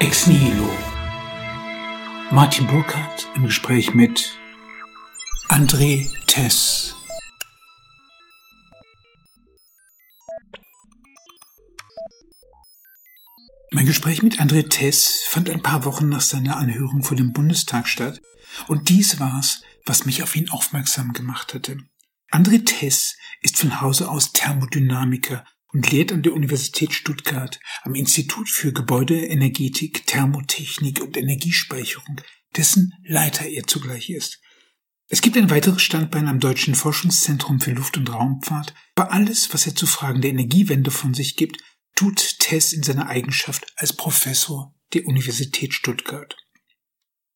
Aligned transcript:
Ex 0.00 0.26
Nihilo. 0.26 0.70
Martin 2.30 2.66
Burkhardt 2.66 3.28
im 3.34 3.44
Gespräch 3.44 3.92
mit 3.92 4.34
André 5.50 6.10
Tess. 6.26 6.96
Mein 13.72 13.84
Gespräch 13.84 14.22
mit 14.22 14.40
André 14.40 14.70
Tess 14.70 15.24
fand 15.26 15.50
ein 15.50 15.60
paar 15.62 15.84
Wochen 15.84 16.08
nach 16.08 16.22
seiner 16.22 16.56
Anhörung 16.56 17.02
vor 17.02 17.18
dem 17.18 17.34
Bundestag 17.34 17.86
statt 17.86 18.22
und 18.68 18.88
dies 18.88 19.20
war's, 19.20 19.60
was 19.84 20.06
mich 20.06 20.22
auf 20.22 20.34
ihn 20.34 20.48
aufmerksam 20.48 21.12
gemacht 21.12 21.52
hatte. 21.52 21.76
André 22.32 22.64
Tess 22.64 23.18
ist 23.42 23.58
von 23.58 23.82
Hause 23.82 24.08
aus 24.08 24.32
Thermodynamiker 24.32 25.44
und 25.72 25.90
lehrt 25.90 26.12
an 26.12 26.22
der 26.22 26.32
Universität 26.32 26.92
Stuttgart 26.92 27.60
am 27.82 27.94
Institut 27.94 28.48
für 28.48 28.72
Gebäudeenergetik, 28.72 30.06
Thermotechnik 30.06 31.00
und 31.00 31.16
Energiespeicherung, 31.16 32.20
dessen 32.56 32.92
Leiter 33.04 33.46
er 33.46 33.66
zugleich 33.66 34.10
ist. 34.10 34.40
Es 35.08 35.22
gibt 35.22 35.36
ein 35.36 35.50
weiteres 35.50 35.82
Standbein 35.82 36.28
am 36.28 36.38
Deutschen 36.38 36.74
Forschungszentrum 36.74 37.60
für 37.60 37.72
Luft- 37.72 37.96
und 37.96 38.12
Raumfahrt. 38.12 38.74
Bei 38.94 39.08
alles, 39.08 39.52
was 39.52 39.66
er 39.66 39.74
zu 39.74 39.86
Fragen 39.86 40.20
der 40.20 40.30
Energiewende 40.30 40.92
von 40.92 41.14
sich 41.14 41.36
gibt, 41.36 41.58
tut 41.96 42.38
Tess 42.38 42.72
in 42.72 42.82
seiner 42.82 43.08
Eigenschaft 43.08 43.66
als 43.76 43.92
Professor 43.92 44.74
der 44.94 45.06
Universität 45.06 45.74
Stuttgart. 45.74 46.36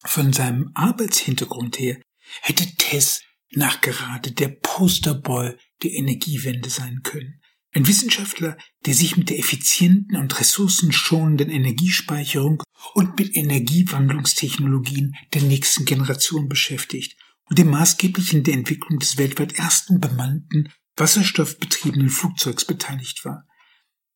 Von 0.05 0.33
seinem 0.33 0.70
Arbeitshintergrund 0.75 1.78
her 1.78 2.01
hätte 2.42 2.64
Tess 2.77 3.23
nachgerade 3.51 4.33
der 4.33 4.48
Posterboy 4.48 5.56
der 5.83 5.92
Energiewende 5.92 6.70
sein 6.70 7.01
können. 7.03 7.41
Ein 7.77 7.88
Wissenschaftler, 7.88 8.56
der 8.86 8.94
sich 8.94 9.17
mit 9.17 9.30
der 9.30 9.39
effizienten 9.41 10.17
und 10.17 10.39
ressourcenschonenden 10.39 11.50
Energiespeicherung 11.50 12.62
und 12.94 13.19
mit 13.19 13.34
Energiewandlungstechnologien 13.34 15.17
der 15.34 15.42
nächsten 15.42 15.84
Generation 15.84 16.48
beschäftigt 16.48 17.17
und 17.50 17.58
dem 17.58 17.70
maßgeblichen 17.70 18.45
der 18.45 18.55
Entwicklung 18.55 19.00
des 19.00 19.19
weltweit 19.19 19.55
ersten 19.55 19.98
bemannten 19.98 20.72
wasserstoffbetriebenen 20.97 22.11
Flugzeugs 22.11 22.64
beteiligt 22.64 23.25
war. 23.25 23.45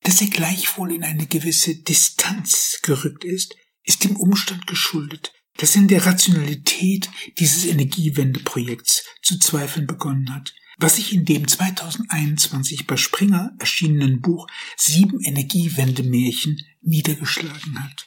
Dass 0.02 0.20
er 0.20 0.28
gleichwohl 0.28 0.92
in 0.92 1.02
eine 1.02 1.26
gewisse 1.26 1.74
Distanz 1.74 2.78
gerückt 2.82 3.24
ist, 3.24 3.56
ist 3.82 4.04
dem 4.04 4.14
Umstand 4.14 4.68
geschuldet, 4.68 5.32
dass 5.56 5.74
er 5.74 5.82
in 5.82 5.88
der 5.88 6.06
Rationalität 6.06 7.10
dieses 7.40 7.64
Energiewendeprojekts 7.64 9.04
zu 9.20 9.36
zweifeln 9.40 9.88
begonnen 9.88 10.32
hat– 10.32 10.54
was 10.78 10.96
sich 10.96 11.12
in 11.12 11.24
dem 11.24 11.46
2021 11.46 12.86
bei 12.86 12.96
Springer 12.96 13.52
erschienenen 13.58 14.20
Buch 14.20 14.46
Sieben 14.76 15.20
Energiewendemärchen 15.20 16.62
niedergeschlagen 16.80 17.82
hat. 17.82 18.06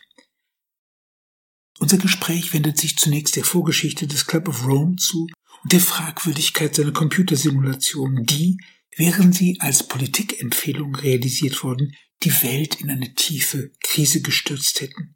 Unser 1.79 1.97
Gespräch 1.97 2.53
wendet 2.53 2.77
sich 2.77 2.97
zunächst 2.97 3.35
der 3.35 3.43
Vorgeschichte 3.43 4.07
des 4.07 4.25
Club 4.25 4.47
of 4.47 4.65
Rome 4.65 4.95
zu 4.95 5.27
und 5.63 5.73
der 5.73 5.79
Fragwürdigkeit 5.79 6.73
seiner 6.73 6.93
Computersimulationen, 6.93 8.25
die, 8.25 8.57
während 8.95 9.35
sie 9.35 9.57
als 9.59 9.87
Politikempfehlung 9.87 10.95
realisiert 10.95 11.63
wurden, 11.63 11.93
die 12.23 12.31
Welt 12.43 12.79
in 12.79 12.89
eine 12.89 13.13
tiefe 13.15 13.71
Krise 13.83 14.21
gestürzt 14.21 14.79
hätten. 14.81 15.15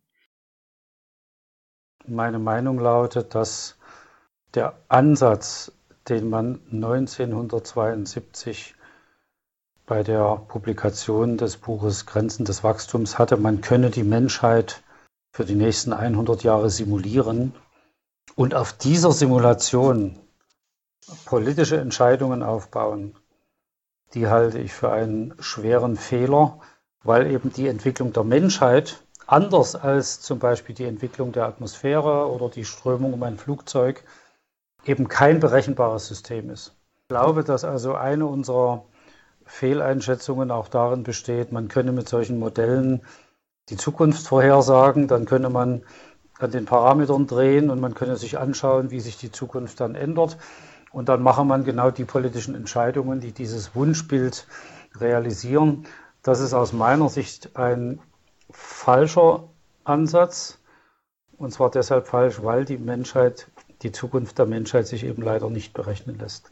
Meine 2.08 2.40
Meinung 2.40 2.80
lautet, 2.80 3.34
dass 3.34 3.78
der 4.53 4.84
Ansatz 4.90 5.72
den 6.09 6.30
man 6.30 6.59
1972 6.72 8.75
bei 9.86 10.03
der 10.03 10.38
Publikation 10.47 11.38
des 11.38 11.58
Buches 11.58 12.06
Grenzen 12.06 12.45
des 12.45 12.64
Wachstums 12.64 13.20
hatte, 13.20 13.38
man 13.38 13.62
könne 13.62 13.92
die 13.92 14.03
Menschheit 14.03 14.81
für 15.31 15.46
die 15.46 15.56
nächsten 15.56 15.94
100 15.94 16.44
Jahre 16.44 16.69
simulieren 16.69 17.53
und 18.35 18.56
auf 18.56 18.74
dieser 18.74 19.12
Simulation 19.12 20.18
politische 21.25 21.78
Entscheidungen 21.78 22.41
aufbauen. 22.41 23.16
Die 24.13 24.28
halte 24.28 24.59
ich 24.59 24.74
für 24.74 24.91
einen 24.91 25.35
schweren 25.40 25.97
Fehler, 25.97 26.59
weil 27.03 27.31
eben 27.31 27.52
die 27.52 27.68
Entwicklung 27.68 28.13
der 28.13 28.24
Menschheit 28.24 29.03
anders 29.28 29.75
als 29.75 30.22
zum 30.22 30.40
Beispiel 30.40 30.75
die 30.75 30.85
Entwicklung 30.85 31.31
der 31.31 31.46
Atmosphäre 31.46 32.31
oder 32.31 32.50
die 32.50 32.66
Strömung 32.66 33.13
um 33.13 33.24
ein 33.24 33.38
Flugzeug 33.38 34.03
eben 34.85 35.07
kein 35.07 35.40
berechenbares 35.40 36.07
System 36.07 36.50
ist. 36.50 36.75
Ich 36.96 37.07
glaube, 37.09 37.44
dass 37.44 37.63
also 37.63 37.96
eine 37.96 38.25
unserer 38.25 38.85
Fehleinschätzungen 39.46 40.51
auch 40.51 40.68
darin 40.68 41.03
besteht, 41.03 41.51
man 41.51 41.68
könne 41.68 41.91
mit 41.91 42.09
solchen 42.09 42.40
Modellen 42.40 43.01
die 43.69 43.78
Zukunft 43.78 44.25
vorhersagen, 44.25 45.07
dann 45.07 45.25
könne 45.25 45.50
man 45.50 45.84
an 46.40 46.51
den 46.51 46.66
Parametern 46.66 47.28
drehen 47.28 47.69
und 47.69 47.79
man 47.79 47.94
könne 47.94 48.18
sich 48.18 48.38
anschauen, 48.38 48.91
wie 48.91 49.00
sich 49.00 49.18
die 49.18 49.31
Zukunft 49.31 49.79
dann 49.79 49.96
ändert. 49.96 50.38
Und 50.91 51.09
dann 51.09 51.22
mache 51.22 51.44
man 51.44 51.63
genau 51.63 51.91
die 51.91 52.06
politischen 52.06 52.56
Entscheidungen, 52.56 53.19
die 53.19 53.31
dieses 53.31 53.75
Wunschbild 53.75 54.47
realisieren. 54.96 55.85
Das 56.23 56.40
ist 56.40 56.53
aus 56.53 56.73
meiner 56.73 57.09
Sicht 57.09 57.56
ein 57.56 58.00
falscher 58.50 59.50
Ansatz. 59.84 60.59
Und 61.38 61.52
zwar 61.52 61.69
deshalb 61.69 62.07
falsch, 62.07 62.41
weil 62.44 62.66
die 62.66 62.78
Menschheit 62.78 63.47
die 63.85 63.91
Zukunft 63.91 64.38
der 64.40 64.47
Menschheit 64.47 64.88
sich 64.88 65.03
eben 65.03 65.22
leider 65.22 65.50
nicht 65.50 65.73
berechnen 65.73 66.18
lässt. 66.18 66.51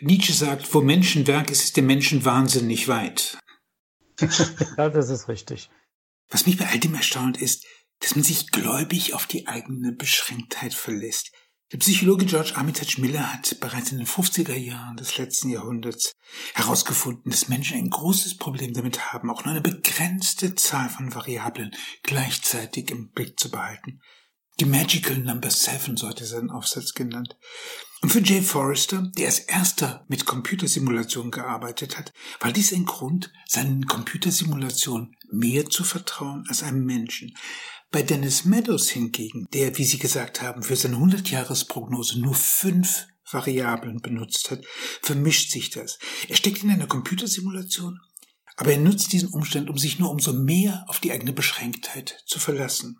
Nietzsche 0.00 0.32
sagt, 0.32 0.72
wo 0.72 0.80
Menschenwerk 0.80 1.50
ist, 1.50 1.62
ist 1.62 1.76
dem 1.76 1.86
Menschen 1.86 2.24
wahnsinnig 2.24 2.88
weit. 2.88 3.38
ja, 4.76 4.88
das 4.88 5.10
ist 5.10 5.28
richtig. 5.28 5.70
Was 6.30 6.46
mich 6.46 6.56
bei 6.56 6.66
all 6.66 6.78
dem 6.78 6.94
erstaunt 6.94 7.40
ist, 7.40 7.66
dass 8.00 8.14
man 8.14 8.24
sich 8.24 8.50
gläubig 8.50 9.14
auf 9.14 9.26
die 9.26 9.46
eigene 9.46 9.92
Beschränktheit 9.92 10.72
verlässt. 10.72 11.32
Der 11.72 11.78
Psychologe 11.78 12.24
George 12.24 12.52
Armitage 12.54 12.98
Miller 12.98 13.30
hat 13.30 13.60
bereits 13.60 13.92
in 13.92 13.98
den 13.98 14.06
50er 14.06 14.54
Jahren 14.54 14.96
des 14.96 15.18
letzten 15.18 15.50
Jahrhunderts 15.50 16.12
herausgefunden, 16.54 17.30
dass 17.30 17.48
Menschen 17.48 17.76
ein 17.76 17.90
großes 17.90 18.38
Problem 18.38 18.72
damit 18.72 19.12
haben, 19.12 19.28
auch 19.28 19.44
nur 19.44 19.52
eine 19.52 19.60
begrenzte 19.60 20.54
Zahl 20.54 20.88
von 20.88 21.14
Variablen 21.14 21.74
gleichzeitig 22.04 22.90
im 22.90 23.10
Blick 23.10 23.38
zu 23.38 23.50
behalten. 23.50 24.00
Die 24.60 24.64
Magical 24.64 25.18
Number 25.18 25.50
Seven, 25.50 25.96
so 25.96 26.08
hat 26.08 26.20
er 26.20 26.26
seinen 26.26 26.50
Aufsatz 26.50 26.92
genannt. 26.92 27.36
Und 28.00 28.10
für 28.10 28.20
Jay 28.20 28.42
Forrester, 28.42 29.08
der 29.16 29.26
als 29.26 29.38
erster 29.38 30.04
mit 30.08 30.26
Computersimulationen 30.26 31.30
gearbeitet 31.30 31.96
hat, 31.96 32.12
war 32.40 32.50
dies 32.50 32.72
ein 32.72 32.84
Grund, 32.84 33.32
seinen 33.46 33.86
Computersimulationen 33.86 35.16
mehr 35.30 35.70
zu 35.70 35.84
vertrauen 35.84 36.44
als 36.48 36.64
einem 36.64 36.84
Menschen. 36.84 37.36
Bei 37.92 38.02
Dennis 38.02 38.44
Meadows 38.44 38.88
hingegen, 38.88 39.46
der, 39.52 39.78
wie 39.78 39.84
Sie 39.84 39.98
gesagt 39.98 40.42
haben, 40.42 40.64
für 40.64 40.74
seine 40.74 40.96
100-Jahres-Prognose 40.96 42.20
nur 42.20 42.34
fünf 42.34 43.06
Variablen 43.30 44.00
benutzt 44.00 44.50
hat, 44.50 44.64
vermischt 45.02 45.52
sich 45.52 45.70
das. 45.70 46.00
Er 46.28 46.34
steckt 46.34 46.64
in 46.64 46.70
einer 46.70 46.88
Computersimulation, 46.88 48.00
aber 48.56 48.72
er 48.72 48.78
nutzt 48.78 49.12
diesen 49.12 49.28
Umstand, 49.28 49.70
um 49.70 49.78
sich 49.78 50.00
nur 50.00 50.10
umso 50.10 50.32
mehr 50.32 50.84
auf 50.88 50.98
die 50.98 51.12
eigene 51.12 51.32
Beschränktheit 51.32 52.24
zu 52.26 52.40
verlassen. 52.40 52.98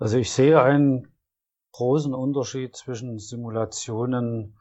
Also 0.00 0.16
ich 0.16 0.32
sehe 0.32 0.62
einen 0.62 1.12
großen 1.72 2.14
Unterschied 2.14 2.74
zwischen 2.74 3.18
Simulationen, 3.18 4.58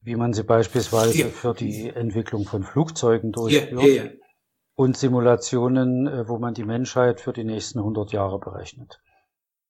wie 0.00 0.16
man 0.16 0.32
sie 0.32 0.42
beispielsweise 0.42 1.18
ja. 1.18 1.26
für 1.28 1.52
die 1.52 1.90
Entwicklung 1.90 2.44
von 2.44 2.64
Flugzeugen 2.64 3.32
durchführt, 3.32 3.82
ja, 3.82 4.04
ja, 4.04 4.10
und 4.74 4.96
Simulationen, 4.96 6.06
äh, 6.06 6.28
wo 6.28 6.38
man 6.38 6.54
die 6.54 6.64
Menschheit 6.64 7.20
für 7.20 7.34
die 7.34 7.44
nächsten 7.44 7.78
100 7.78 8.12
Jahre 8.12 8.38
berechnet. 8.38 9.00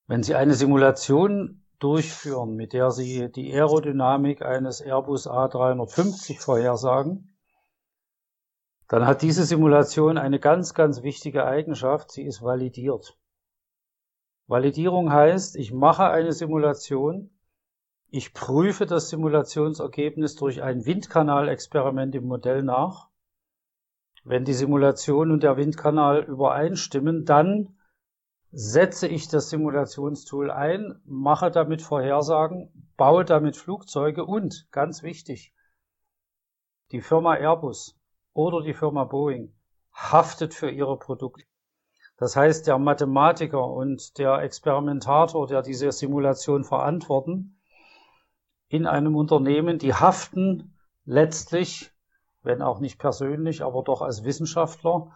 Wenn 0.07 0.23
Sie 0.23 0.33
eine 0.33 0.53
Simulation 0.53 1.65
durchführen, 1.79 2.55
mit 2.55 2.71
der 2.71 2.91
Sie 2.91 3.29
die 3.29 3.53
Aerodynamik 3.53 4.41
eines 4.41 4.79
Airbus 4.79 5.27
A350 5.27 6.39
vorhersagen, 6.39 7.35
dann 8.87 9.05
hat 9.05 9.21
diese 9.21 9.43
Simulation 9.43 10.17
eine 10.17 10.39
ganz, 10.39 10.73
ganz 10.73 11.03
wichtige 11.03 11.45
Eigenschaft, 11.45 12.11
sie 12.11 12.23
ist 12.23 12.41
validiert. 12.41 13.17
Validierung 14.47 15.11
heißt, 15.11 15.55
ich 15.55 15.71
mache 15.71 16.05
eine 16.05 16.33
Simulation, 16.33 17.29
ich 18.09 18.33
prüfe 18.33 18.85
das 18.85 19.09
Simulationsergebnis 19.09 20.35
durch 20.35 20.61
ein 20.61 20.85
Windkanalexperiment 20.85 22.13
im 22.15 22.25
Modell 22.27 22.61
nach. 22.61 23.09
Wenn 24.23 24.45
die 24.45 24.53
Simulation 24.53 25.31
und 25.31 25.43
der 25.43 25.57
Windkanal 25.57 26.23
übereinstimmen, 26.23 27.25
dann 27.25 27.77
setze 28.51 29.07
ich 29.07 29.29
das 29.29 29.49
Simulationstool 29.49 30.51
ein, 30.51 31.01
mache 31.05 31.49
damit 31.49 31.81
Vorhersagen, 31.81 32.91
baue 32.97 33.25
damit 33.25 33.57
Flugzeuge 33.57 34.25
und, 34.25 34.67
ganz 34.71 35.01
wichtig, 35.01 35.53
die 36.91 37.01
Firma 37.01 37.33
Airbus 37.35 37.99
oder 38.33 38.61
die 38.61 38.75
Firma 38.75 39.05
Boeing 39.05 39.55
haftet 39.91 40.53
für 40.53 40.69
ihre 40.69 40.99
Produkte. 40.99 41.45
Das 42.23 42.37
heißt, 42.37 42.67
der 42.67 42.79
Mathematiker 42.79 43.67
und 43.67 44.17
der 44.17 44.37
Experimentator, 44.43 45.45
der 45.45 45.61
diese 45.61 45.91
Simulation 45.91 46.63
verantworten, 46.63 47.59
in 48.69 48.87
einem 48.87 49.17
Unternehmen, 49.17 49.77
die 49.77 49.93
haften 49.93 50.73
letztlich, 51.03 51.91
wenn 52.41 52.61
auch 52.61 52.79
nicht 52.79 52.97
persönlich, 52.97 53.61
aber 53.61 53.83
doch 53.83 54.01
als 54.01 54.23
Wissenschaftler 54.23 55.11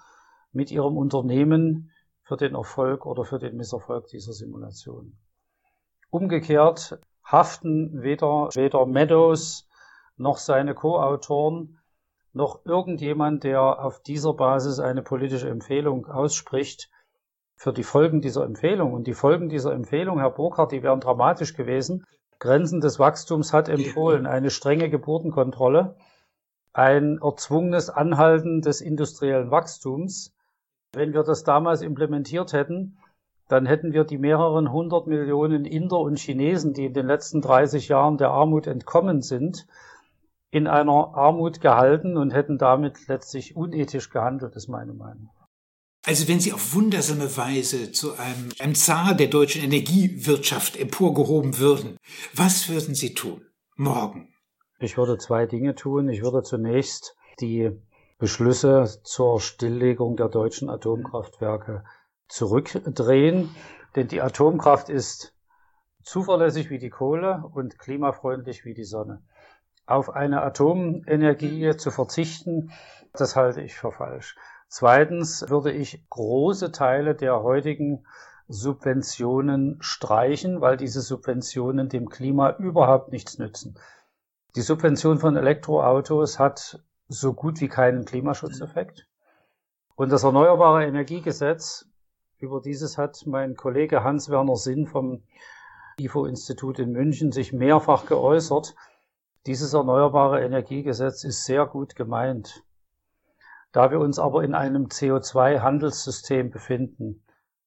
mit 0.51 0.69
ihrem 0.69 0.97
Unternehmen 0.97 1.93
für 2.23 2.35
den 2.35 2.55
Erfolg 2.55 3.05
oder 3.05 3.23
für 3.23 3.39
den 3.39 3.55
Misserfolg 3.55 4.07
dieser 4.07 4.33
Simulation. 4.33 5.17
Umgekehrt 6.09 6.99
haften 7.23 8.01
weder, 8.01 8.49
weder 8.53 8.85
Meadows 8.85 9.69
noch 10.17 10.39
seine 10.39 10.75
Co-Autoren 10.75 11.79
noch 12.33 12.65
irgendjemand, 12.65 13.45
der 13.45 13.81
auf 13.81 14.01
dieser 14.01 14.33
Basis 14.33 14.81
eine 14.81 15.03
politische 15.03 15.47
Empfehlung 15.47 16.05
ausspricht, 16.07 16.89
für 17.57 17.73
die 17.73 17.83
Folgen 17.83 18.21
dieser 18.21 18.45
Empfehlung. 18.45 18.93
Und 18.93 19.07
die 19.07 19.15
Folgen 19.15 19.49
dieser 19.49 19.73
Empfehlung, 19.73 20.19
Herr 20.19 20.29
Burkhardt, 20.29 20.71
die 20.71 20.83
wären 20.83 20.99
dramatisch 20.99 21.55
gewesen. 21.55 22.05
Grenzen 22.39 22.81
des 22.81 22.99
Wachstums 22.99 23.51
hat 23.51 23.67
empfohlen 23.67 24.27
eine 24.27 24.51
strenge 24.51 24.91
Geburtenkontrolle, 24.91 25.95
ein 26.71 27.19
erzwungenes 27.19 27.89
Anhalten 27.89 28.61
des 28.61 28.79
industriellen 28.79 29.49
Wachstums. 29.49 30.35
Wenn 30.93 31.13
wir 31.13 31.23
das 31.23 31.43
damals 31.43 31.81
implementiert 31.81 32.53
hätten, 32.53 32.99
dann 33.47 33.65
hätten 33.65 33.91
wir 33.91 34.03
die 34.03 34.19
mehreren 34.19 34.71
hundert 34.71 35.07
Millionen 35.07 35.65
Inder 35.65 35.99
und 35.99 36.19
Chinesen, 36.19 36.73
die 36.73 36.85
in 36.85 36.93
den 36.93 37.07
letzten 37.07 37.41
30 37.41 37.87
Jahren 37.87 38.17
der 38.17 38.29
Armut 38.29 38.67
entkommen 38.67 39.23
sind, 39.23 39.65
in 40.51 40.67
einer 40.67 41.15
Armut 41.15 41.59
gehalten 41.59 42.17
und 42.17 42.33
hätten 42.33 42.59
damit 42.59 43.07
letztlich 43.07 43.55
unethisch 43.55 44.11
gehandelt, 44.11 44.55
ist 44.55 44.67
meine 44.67 44.93
Meinung. 44.93 45.31
Also 46.07 46.29
wenn 46.29 46.39
Sie 46.39 46.53
auf 46.53 46.73
wundersame 46.73 47.35
Weise 47.35 47.91
zu 47.91 48.13
einem, 48.13 48.47
einem 48.59 48.75
Zar 48.75 49.13
der 49.13 49.27
deutschen 49.27 49.61
Energiewirtschaft 49.61 50.77
emporgehoben 50.77 51.57
würden, 51.57 51.97
was 52.33 52.69
würden 52.69 52.95
Sie 52.95 53.13
tun? 53.13 53.45
Morgen. 53.75 54.33
Ich 54.79 54.95
würde 54.95 55.17
zwei 55.17 55.45
Dinge 55.45 55.75
tun. 55.75 56.07
Ich 56.07 56.21
würde 56.21 56.43
zunächst 56.43 57.17
die 57.41 57.71
Beschlüsse 58.19 58.85
zur 59.03 59.41
Stilllegung 59.41 60.15
der 60.15 60.29
deutschen 60.29 60.69
Atomkraftwerke 60.69 61.83
zurückdrehen, 62.29 63.49
denn 63.97 64.07
die 64.07 64.21
Atomkraft 64.21 64.87
ist 64.87 65.33
zuverlässig 66.03 66.69
wie 66.69 66.79
die 66.79 66.89
Kohle 66.89 67.43
und 67.53 67.79
klimafreundlich 67.79 68.63
wie 68.63 68.73
die 68.73 68.85
Sonne. 68.85 69.23
Auf 69.85 70.09
eine 70.09 70.41
Atomenergie 70.41 71.75
zu 71.75 71.91
verzichten, 71.91 72.71
das 73.11 73.35
halte 73.35 73.61
ich 73.61 73.73
für 73.73 73.91
falsch. 73.91 74.37
Zweitens 74.67 75.49
würde 75.49 75.71
ich 75.71 76.07
große 76.09 76.71
Teile 76.71 77.15
der 77.15 77.41
heutigen 77.41 78.05
Subventionen 78.47 79.77
streichen, 79.81 80.61
weil 80.61 80.77
diese 80.77 81.01
Subventionen 81.01 81.89
dem 81.89 82.09
Klima 82.09 82.55
überhaupt 82.57 83.11
nichts 83.11 83.37
nützen. 83.37 83.77
Die 84.55 84.61
Subvention 84.61 85.19
von 85.19 85.35
Elektroautos 85.35 86.39
hat 86.39 86.81
so 87.07 87.33
gut 87.33 87.61
wie 87.61 87.67
keinen 87.67 88.05
Klimaschutzeffekt. 88.05 89.07
Und 89.95 90.11
das 90.11 90.23
Erneuerbare 90.23 90.85
Energiegesetz, 90.85 91.87
über 92.39 92.61
dieses 92.61 92.97
hat 92.97 93.23
mein 93.25 93.55
Kollege 93.55 94.03
Hans-Werner 94.03 94.55
Sinn 94.55 94.85
vom 94.85 95.23
IFO-Institut 95.99 96.79
in 96.79 96.91
München 96.91 97.31
sich 97.31 97.53
mehrfach 97.53 98.05
geäußert. 98.05 98.75
Dieses 99.45 99.73
Erneuerbare 99.73 100.43
Energiegesetz 100.43 101.23
ist 101.23 101.45
sehr 101.45 101.65
gut 101.65 101.95
gemeint. 101.95 102.63
Da 103.71 103.91
wir 103.91 103.99
uns 103.99 104.17
aber 104.19 104.43
in 104.43 104.55
einem 104.55 104.85
CO2-Handelssystem 104.85 106.49
befinden, 106.49 107.23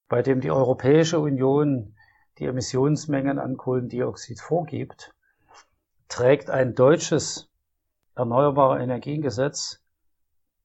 bei 0.08 0.22
dem 0.22 0.40
die 0.40 0.50
Europäische 0.50 1.20
Union 1.20 1.94
die 2.38 2.46
Emissionsmengen 2.46 3.38
an 3.38 3.56
Kohlendioxid 3.56 4.40
vorgibt, 4.40 5.14
trägt 6.08 6.50
ein 6.50 6.74
deutsches 6.74 7.50
Erneuerbare 8.16 8.82
Energiengesetz 8.82 9.80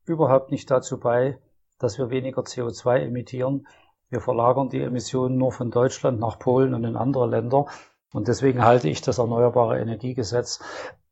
überhaupt 0.05 0.51
nicht 0.51 0.69
dazu 0.71 0.99
bei, 0.99 1.39
dass 1.77 1.97
wir 1.97 2.09
weniger 2.09 2.41
CO2 2.41 2.99
emittieren. 2.99 3.67
Wir 4.09 4.21
verlagern 4.21 4.69
die 4.69 4.81
Emissionen 4.81 5.37
nur 5.37 5.51
von 5.51 5.71
Deutschland 5.71 6.19
nach 6.19 6.39
Polen 6.39 6.73
und 6.73 6.83
in 6.83 6.95
andere 6.95 7.27
Länder. 7.27 7.65
Und 8.13 8.27
deswegen 8.27 8.63
halte 8.63 8.87
ich 8.87 9.01
das 9.01 9.17
Erneuerbare 9.17 9.79
Energiegesetz, 9.79 10.59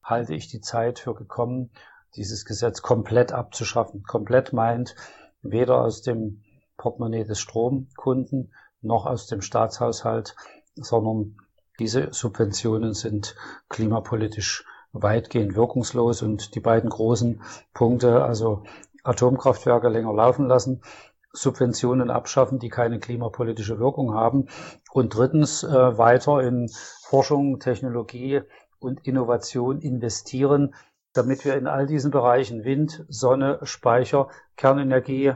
halte 0.01 0.33
ich 0.33 0.47
die 0.47 0.61
Zeit 0.61 0.99
für 0.99 1.13
gekommen, 1.13 1.71
dieses 2.15 2.45
Gesetz 2.45 2.81
komplett 2.81 3.31
abzuschaffen. 3.31 4.03
Komplett 4.03 4.53
meint 4.53 4.95
weder 5.41 5.81
aus 5.81 6.01
dem 6.01 6.43
Portemonnaie 6.77 7.23
des 7.23 7.39
Stromkunden 7.39 8.53
noch 8.81 9.05
aus 9.05 9.27
dem 9.27 9.41
Staatshaushalt, 9.41 10.35
sondern 10.75 11.37
diese 11.79 12.13
Subventionen 12.13 12.93
sind 12.93 13.35
klimapolitisch 13.69 14.65
weitgehend 14.91 15.55
wirkungslos 15.55 16.21
und 16.21 16.55
die 16.55 16.59
beiden 16.59 16.89
großen 16.89 17.41
Punkte, 17.73 18.23
also 18.23 18.63
Atomkraftwerke 19.03 19.89
länger 19.89 20.13
laufen 20.13 20.47
lassen, 20.47 20.81
Subventionen 21.33 22.11
abschaffen, 22.11 22.59
die 22.59 22.69
keine 22.69 22.99
klimapolitische 22.99 23.79
Wirkung 23.79 24.13
haben 24.13 24.47
und 24.91 25.15
drittens 25.15 25.63
äh, 25.63 25.97
weiter 25.97 26.41
in 26.43 26.69
Forschung, 27.01 27.59
Technologie 27.59 28.41
und 28.79 29.05
Innovation 29.07 29.79
investieren, 29.79 30.75
damit 31.13 31.45
wir 31.45 31.55
in 31.55 31.67
all 31.67 31.85
diesen 31.85 32.11
Bereichen 32.11 32.63
Wind, 32.63 33.05
Sonne, 33.07 33.59
Speicher, 33.63 34.29
Kernenergie, 34.57 35.33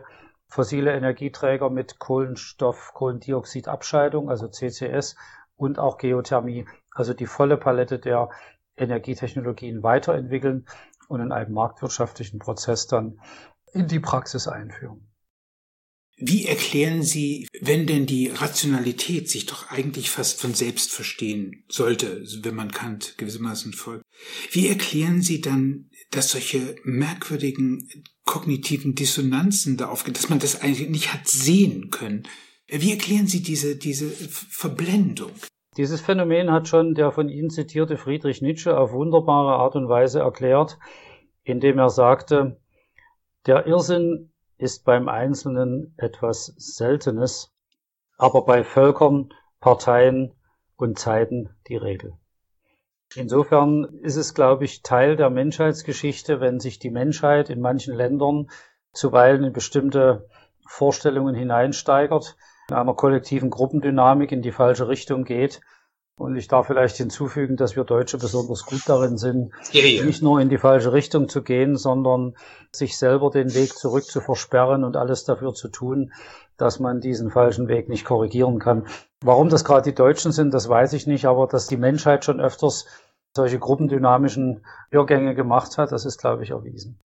fossile 0.48 0.94
Energieträger 0.94 1.70
mit 1.70 2.00
Kohlenstoff, 2.00 2.94
Kohlendioxidabscheidung, 2.94 4.30
also 4.30 4.48
CCS 4.48 5.16
und 5.56 5.80
auch 5.80 5.98
Geothermie, 5.98 6.68
also 6.94 7.14
die 7.14 7.26
volle 7.26 7.58
Palette 7.58 8.00
der 8.00 8.30
Energietechnologien 8.76 9.84
weiterentwickeln 9.84 10.66
und 11.08 11.22
in 11.22 11.32
einem 11.32 11.54
marktwirtschaftlichen 11.54 12.40
Prozess 12.40 12.88
dann 12.88 13.20
in 13.74 13.88
die 13.88 14.00
Praxis 14.00 14.48
einführen. 14.48 15.08
Wie 16.20 16.48
erklären 16.48 17.04
Sie, 17.04 17.48
wenn 17.62 17.86
denn 17.86 18.08
die 18.08 18.30
Rationalität 18.30 19.30
sich 19.30 19.46
doch 19.46 19.70
eigentlich 19.70 20.10
fast 20.10 20.42
von 20.42 20.56
selbst 20.56 20.92
verstehen 20.92 21.64
sollte, 21.70 22.24
wenn 22.42 22.56
man 22.56 22.72
Kant 22.72 23.20
gewissermaßen 23.20 23.74
folgt, 23.74 24.04
wie 24.52 24.68
erklären 24.68 25.22
Sie 25.22 25.42
dann, 25.42 25.92
dass 26.10 26.32
solche 26.32 26.76
merkwürdigen 26.84 27.88
kognitiven 28.26 28.96
Dissonanzen 28.96 29.78
da 29.78 29.90
aufgehen, 29.90 30.16
dass 30.16 30.30
man 30.30 30.40
das 30.40 30.60
eigentlich 30.62 30.90
nicht 30.90 31.14
hat 31.14 31.28
sehen 31.28 31.92
können? 31.92 32.24
Wie 32.68 32.92
erklären 32.92 33.28
Sie 33.28 33.44
diese, 33.44 33.76
diese 33.76 34.10
Verblendung? 34.10 35.32
Dieses 35.78 36.02
Phänomen 36.02 36.52
hat 36.52 36.68
schon 36.68 36.96
der 36.96 37.12
von 37.12 37.30
Ihnen 37.30 37.52
zitierte 37.52 37.96
Friedrich 37.96 38.42
Nietzsche 38.42 38.76
auf 38.76 38.92
wunderbare 38.92 39.58
Art 39.58 39.76
und 39.76 39.88
Weise 39.88 40.22
erklärt, 40.22 40.80
indem 41.44 41.78
er 41.78 41.90
sagte, 41.90 42.60
der 43.46 43.68
Irrsinn 43.68 44.32
ist 44.58 44.86
beim 44.86 45.08
Einzelnen 45.08 45.94
etwas 45.98 46.54
Seltenes, 46.58 47.54
aber 48.18 48.46
bei 48.46 48.64
Völkern, 48.64 49.34
Parteien 49.60 50.34
und 50.76 50.98
Zeiten 50.98 51.50
die 51.68 51.78
Regel. 51.78 52.14
Insofern 53.16 53.86
ist 54.02 54.18
es, 54.18 54.34
glaube 54.34 54.66
ich, 54.66 54.82
Teil 54.82 55.16
der 55.16 55.30
Menschheitsgeschichte, 55.30 56.42
wenn 56.42 56.60
sich 56.60 56.80
die 56.80 56.90
Menschheit 56.90 57.50
in 57.50 57.62
manchen 57.62 57.96
Ländern 57.96 58.50
zuweilen 58.92 59.44
in 59.44 59.54
bestimmte 59.54 60.28
Vorstellungen 60.66 61.36
hineinsteigert, 61.36 62.36
in 62.70 62.76
einer 62.76 62.94
kollektiven 62.94 63.50
Gruppendynamik 63.50 64.32
in 64.32 64.42
die 64.42 64.52
falsche 64.52 64.88
Richtung 64.88 65.24
geht, 65.24 65.62
und 66.18 66.36
ich 66.36 66.48
darf 66.48 66.68
vielleicht 66.68 66.98
hinzufügen, 66.98 67.58
dass 67.58 67.76
wir 67.76 67.84
Deutsche 67.84 68.18
besonders 68.18 68.66
gut 68.66 68.82
darin 68.88 69.18
sind, 69.18 69.52
nicht 69.72 70.24
nur 70.24 70.42
in 70.42 70.50
die 70.50 70.58
falsche 70.58 70.92
Richtung 70.92 71.30
zu 71.30 71.44
gehen, 71.44 71.78
sondern 71.78 72.36
sich 72.72 72.98
selber 72.98 73.30
den 73.30 73.54
Weg 73.54 73.78
zurück 73.78 74.04
zu 74.04 74.20
versperren 74.20 74.84
und 74.84 74.98
alles 74.98 75.26
dafür 75.26 75.54
zu 75.54 75.70
tun, 75.70 76.12
dass 76.58 76.80
man 76.80 77.02
diesen 77.02 77.30
falschen 77.30 77.68
Weg 77.68 77.88
nicht 77.88 78.04
korrigieren 78.04 78.58
kann. 78.58 78.88
Warum 79.22 79.50
das 79.50 79.64
gerade 79.64 79.84
die 79.84 79.96
Deutschen 79.96 80.32
sind, 80.32 80.54
das 80.56 80.68
weiß 80.68 80.94
ich 80.94 81.06
nicht, 81.06 81.26
aber 81.26 81.46
dass 81.46 81.68
die 81.68 81.78
Menschheit 81.78 82.26
schon 82.26 82.42
öfters 82.42 82.88
solche 83.36 83.60
gruppendynamischen 83.60 84.66
Irrgänge 84.90 85.36
gemacht 85.36 85.78
hat, 85.78 85.92
das 85.92 86.06
ist, 86.06 86.18
glaube 86.18 86.44
ich, 86.44 86.50
erwiesen. 86.50 87.00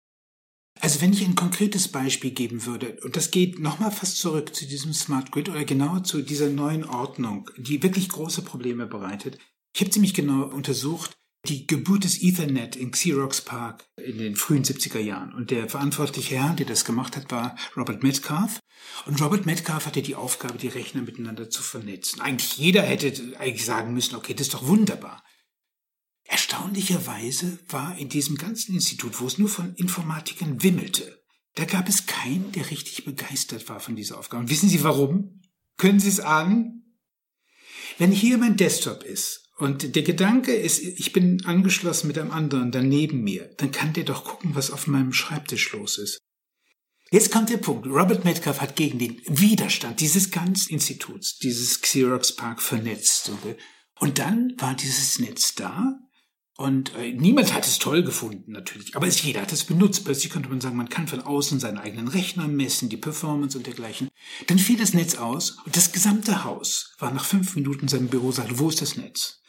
Also 0.81 1.01
wenn 1.01 1.11
ich 1.11 1.25
ein 1.25 1.35
konkretes 1.35 1.89
Beispiel 1.89 2.31
geben 2.31 2.65
würde, 2.65 2.97
und 3.03 3.15
das 3.15 3.31
geht 3.31 3.59
nochmal 3.59 3.91
fast 3.91 4.17
zurück 4.17 4.55
zu 4.55 4.65
diesem 4.65 4.93
Smart 4.93 5.31
Grid 5.31 5.49
oder 5.49 5.65
genauer 5.65 6.03
zu 6.03 6.21
dieser 6.21 6.49
neuen 6.49 6.85
Ordnung, 6.85 7.49
die 7.57 7.83
wirklich 7.83 8.07
große 8.07 8.43
Probleme 8.43 8.87
bereitet. 8.87 9.37
Ich 9.73 9.81
habe 9.81 9.91
ziemlich 9.91 10.13
genau 10.13 10.43
untersucht, 10.43 11.17
die 11.47 11.67
Geburt 11.67 12.03
des 12.03 12.21
Ethernet 12.21 12.75
in 12.75 12.91
Xerox 12.91 13.41
Park 13.41 13.85
in 13.97 14.17
den 14.17 14.35
frühen 14.35 14.63
70er 14.63 14.99
Jahren. 14.99 15.33
Und 15.33 15.51
der 15.51 15.69
verantwortliche 15.69 16.35
Herr, 16.35 16.53
der 16.53 16.65
das 16.65 16.85
gemacht 16.85 17.15
hat, 17.15 17.31
war 17.31 17.55
Robert 17.77 18.03
Metcalf. 18.03 18.59
Und 19.05 19.21
Robert 19.21 19.45
Metcalf 19.45 19.85
hatte 19.85 20.01
die 20.01 20.15
Aufgabe, 20.15 20.57
die 20.57 20.67
Rechner 20.67 21.01
miteinander 21.01 21.49
zu 21.49 21.61
vernetzen. 21.61 22.21
Eigentlich 22.21 22.57
jeder 22.57 22.81
hätte 22.81 23.37
eigentlich 23.37 23.65
sagen 23.65 23.93
müssen, 23.93 24.15
okay, 24.15 24.33
das 24.33 24.47
ist 24.47 24.53
doch 24.53 24.67
wunderbar. 24.67 25.23
Erstaunlicherweise 26.29 27.57
war 27.69 27.97
in 27.97 28.07
diesem 28.07 28.37
ganzen 28.37 28.75
Institut, 28.75 29.19
wo 29.19 29.25
es 29.25 29.39
nur 29.39 29.49
von 29.49 29.73
Informatikern 29.73 30.61
wimmelte, 30.61 31.19
da 31.55 31.65
gab 31.65 31.89
es 31.89 32.05
keinen, 32.05 32.51
der 32.51 32.69
richtig 32.69 33.03
begeistert 33.03 33.67
war 33.67 33.79
von 33.79 33.95
dieser 33.95 34.19
Aufgabe. 34.19 34.43
Und 34.43 34.49
wissen 34.51 34.69
Sie 34.69 34.83
warum? 34.83 35.41
Können 35.77 35.99
Sie 35.99 36.07
es 36.07 36.19
ahnen? 36.19 36.99
Wenn 37.97 38.11
hier 38.11 38.37
mein 38.37 38.57
Desktop 38.57 39.03
ist 39.03 39.49
und 39.57 39.95
der 39.95 40.03
Gedanke 40.03 40.53
ist, 40.53 40.79
ich 40.79 41.13
bin 41.13 41.43
angeschlossen 41.45 42.07
mit 42.07 42.19
einem 42.19 42.29
anderen 42.29 42.71
daneben 42.71 43.23
mir, 43.23 43.49
dann 43.57 43.71
kann 43.71 43.93
der 43.93 44.03
doch 44.03 44.23
gucken, 44.23 44.53
was 44.53 44.69
auf 44.69 44.85
meinem 44.85 45.13
Schreibtisch 45.13 45.71
los 45.73 45.97
ist. 45.97 46.19
Jetzt 47.09 47.31
kommt 47.31 47.49
der 47.49 47.57
Punkt. 47.57 47.87
Robert 47.87 48.23
Metcalf 48.23 48.61
hat 48.61 48.75
gegen 48.75 48.99
den 48.99 49.19
Widerstand 49.25 49.99
dieses 49.99 50.29
ganzen 50.29 50.73
Instituts, 50.73 51.39
dieses 51.39 51.81
Xerox 51.81 52.35
Park 52.35 52.61
vernetzt. 52.61 53.31
Und 53.99 54.19
dann 54.19 54.53
war 54.59 54.75
dieses 54.75 55.17
Netz 55.17 55.55
da 55.55 55.99
und 56.59 56.93
äh, 56.95 57.13
niemand 57.13 57.53
hat 57.53 57.65
es 57.65 57.79
toll 57.79 58.03
gefunden, 58.03 58.51
natürlich. 58.51 58.93
Aber 58.97 59.07
es, 59.07 59.21
jeder 59.21 59.43
hat 59.43 59.53
es 59.53 59.63
benutzt. 59.63 60.03
Plötzlich 60.03 60.29
könnte 60.29 60.49
man 60.49 60.59
sagen, 60.59 60.75
man 60.75 60.89
kann 60.89 61.07
von 61.07 61.21
außen 61.21 61.57
seinen 61.57 61.77
eigenen 61.77 62.09
Rechner 62.09 62.49
messen, 62.49 62.89
die 62.89 62.97
Performance 62.97 63.57
und 63.57 63.65
dergleichen. 63.65 64.09
Dann 64.47 64.59
fiel 64.59 64.77
das 64.77 64.93
Netz 64.93 65.15
aus 65.15 65.51
und 65.63 65.77
das 65.77 65.93
gesamte 65.93 66.43
Haus 66.43 66.95
war 66.99 67.13
nach 67.13 67.23
fünf 67.23 67.55
Minuten 67.55 67.83
in 67.83 67.87
seinem 67.87 68.09
Büro, 68.09 68.33
sagte, 68.33 68.59
wo 68.59 68.67
ist 68.67 68.81
das 68.81 68.97
Netz? 68.97 69.41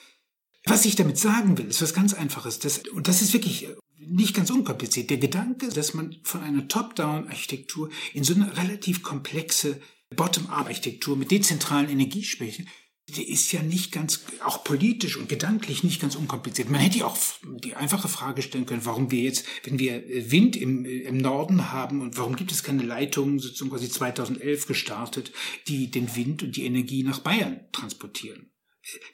Was 0.66 0.84
ich 0.84 0.94
damit 0.94 1.18
sagen 1.18 1.58
will, 1.58 1.66
ist 1.66 1.82
was 1.82 1.94
ganz 1.94 2.14
Einfaches. 2.14 2.60
Das, 2.60 2.78
und 2.94 3.08
das 3.08 3.22
ist 3.22 3.32
wirklich 3.32 3.64
äh, 3.64 3.74
nicht 3.98 4.36
ganz 4.36 4.50
unkompliziert. 4.50 5.10
Der 5.10 5.18
Gedanke, 5.18 5.68
dass 5.68 5.94
man 5.94 6.16
von 6.22 6.42
einer 6.42 6.68
Top-Down-Architektur 6.68 7.90
in 8.14 8.22
so 8.22 8.34
eine 8.34 8.56
relativ 8.56 9.02
komplexe 9.02 9.80
Bottom-up-Architektur 10.14 11.16
mit 11.16 11.32
dezentralen 11.32 11.88
Energiespeichern, 11.88 12.68
der 13.12 13.28
ist 13.28 13.52
ja 13.52 13.62
nicht 13.62 13.92
ganz, 13.92 14.20
auch 14.44 14.64
politisch 14.64 15.16
und 15.16 15.28
gedanklich 15.28 15.84
nicht 15.84 16.00
ganz 16.00 16.16
unkompliziert. 16.16 16.70
Man 16.70 16.80
hätte 16.80 16.98
ja 16.98 17.06
auch 17.06 17.18
die 17.42 17.74
einfache 17.74 18.08
Frage 18.08 18.42
stellen 18.42 18.66
können, 18.66 18.84
warum 18.84 19.10
wir 19.10 19.22
jetzt, 19.22 19.46
wenn 19.64 19.78
wir 19.78 20.02
Wind 20.30 20.56
im, 20.56 20.84
im 20.84 21.18
Norden 21.18 21.72
haben 21.72 22.00
und 22.00 22.16
warum 22.16 22.36
gibt 22.36 22.52
es 22.52 22.62
keine 22.62 22.82
Leitungen, 22.82 23.38
sozusagen 23.38 23.70
quasi 23.70 23.88
2011 23.88 24.66
gestartet, 24.66 25.32
die 25.68 25.90
den 25.90 26.14
Wind 26.16 26.42
und 26.42 26.56
die 26.56 26.64
Energie 26.64 27.02
nach 27.02 27.20
Bayern 27.20 27.60
transportieren. 27.72 28.50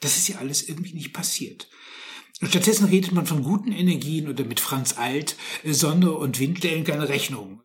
Das 0.01 0.17
ist 0.17 0.29
ja 0.29 0.39
alles 0.39 0.69
irgendwie 0.69 0.95
nicht 0.95 1.13
passiert. 1.13 1.69
Stattdessen 2.43 2.87
redet 2.87 3.13
man 3.13 3.27
von 3.27 3.43
guten 3.43 3.73
Energien 3.73 4.29
oder 4.29 4.45
mit 4.45 4.61
Franz 4.61 4.99
Alt, 4.99 5.37
äh, 5.65 5.73
Sonne 5.73 6.13
und 6.13 6.39
Wind 6.39 6.59
stellen 6.59 6.85
keine 6.85 7.09
Rechnung. 7.09 7.63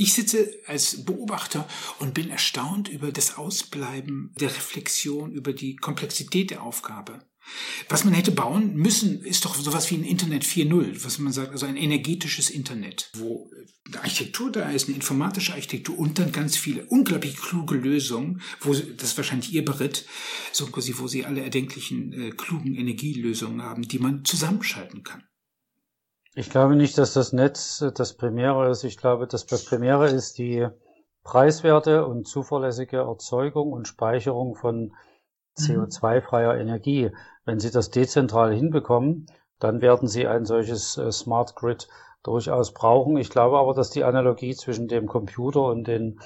Ich 0.00 0.12
sitze 0.12 0.48
als 0.66 1.04
Beobachter 1.04 1.68
und 1.98 2.14
bin 2.14 2.30
erstaunt 2.30 2.88
über 2.88 3.10
das 3.10 3.36
Ausbleiben 3.36 4.32
der 4.38 4.48
Reflexion 4.48 5.32
über 5.32 5.52
die 5.52 5.74
Komplexität 5.74 6.52
der 6.52 6.62
Aufgabe. 6.62 7.26
Was 7.88 8.04
man 8.04 8.14
hätte 8.14 8.30
bauen 8.30 8.76
müssen, 8.76 9.24
ist 9.24 9.44
doch 9.44 9.56
sowas 9.56 9.90
wie 9.90 9.96
ein 9.96 10.04
Internet 10.04 10.44
4.0, 10.44 11.04
was 11.04 11.18
man 11.18 11.32
sagt, 11.32 11.50
also 11.50 11.66
ein 11.66 11.76
energetisches 11.76 12.48
Internet, 12.48 13.10
wo 13.14 13.50
eine 13.86 14.02
Architektur 14.02 14.52
da 14.52 14.70
ist, 14.70 14.86
eine 14.86 14.94
informatische 14.94 15.54
Architektur 15.54 15.98
und 15.98 16.20
dann 16.20 16.30
ganz 16.30 16.56
viele 16.56 16.86
unglaublich 16.86 17.36
kluge 17.36 17.74
Lösungen, 17.74 18.40
wo 18.60 18.74
das 18.74 19.10
ist 19.10 19.16
wahrscheinlich 19.16 19.52
ihr 19.52 19.64
Beritt, 19.64 20.06
so 20.52 20.66
quasi, 20.66 20.94
wo 20.98 21.08
sie 21.08 21.24
alle 21.24 21.42
erdenklichen 21.42 22.12
äh, 22.12 22.30
klugen 22.30 22.76
Energielösungen 22.76 23.62
haben, 23.62 23.82
die 23.82 23.98
man 23.98 24.24
zusammenschalten 24.24 25.02
kann. 25.02 25.24
Ich 26.38 26.50
glaube 26.50 26.76
nicht, 26.76 26.96
dass 26.98 27.14
das 27.14 27.32
Netz 27.32 27.84
das 27.96 28.16
Primäre 28.16 28.70
ist. 28.70 28.84
Ich 28.84 28.96
glaube, 28.96 29.26
dass 29.26 29.44
das 29.46 29.64
Primäre 29.64 30.08
ist 30.08 30.38
die 30.38 30.68
preiswerte 31.24 32.06
und 32.06 32.28
zuverlässige 32.28 32.98
Erzeugung 32.98 33.72
und 33.72 33.88
Speicherung 33.88 34.54
von 34.54 34.94
CO2-freier 35.58 36.56
Energie. 36.56 37.10
Wenn 37.44 37.58
Sie 37.58 37.72
das 37.72 37.90
dezentral 37.90 38.54
hinbekommen, 38.54 39.26
dann 39.58 39.80
werden 39.80 40.06
Sie 40.06 40.28
ein 40.28 40.44
solches 40.44 40.96
äh, 40.96 41.10
Smart 41.10 41.56
Grid 41.56 41.88
durchaus 42.22 42.72
brauchen. 42.72 43.16
Ich 43.16 43.30
glaube 43.30 43.58
aber, 43.58 43.74
dass 43.74 43.90
die 43.90 44.04
Analogie 44.04 44.54
zwischen 44.54 44.86
dem 44.86 45.08
Computer 45.08 45.64
und, 45.64 45.88
den, 45.88 46.20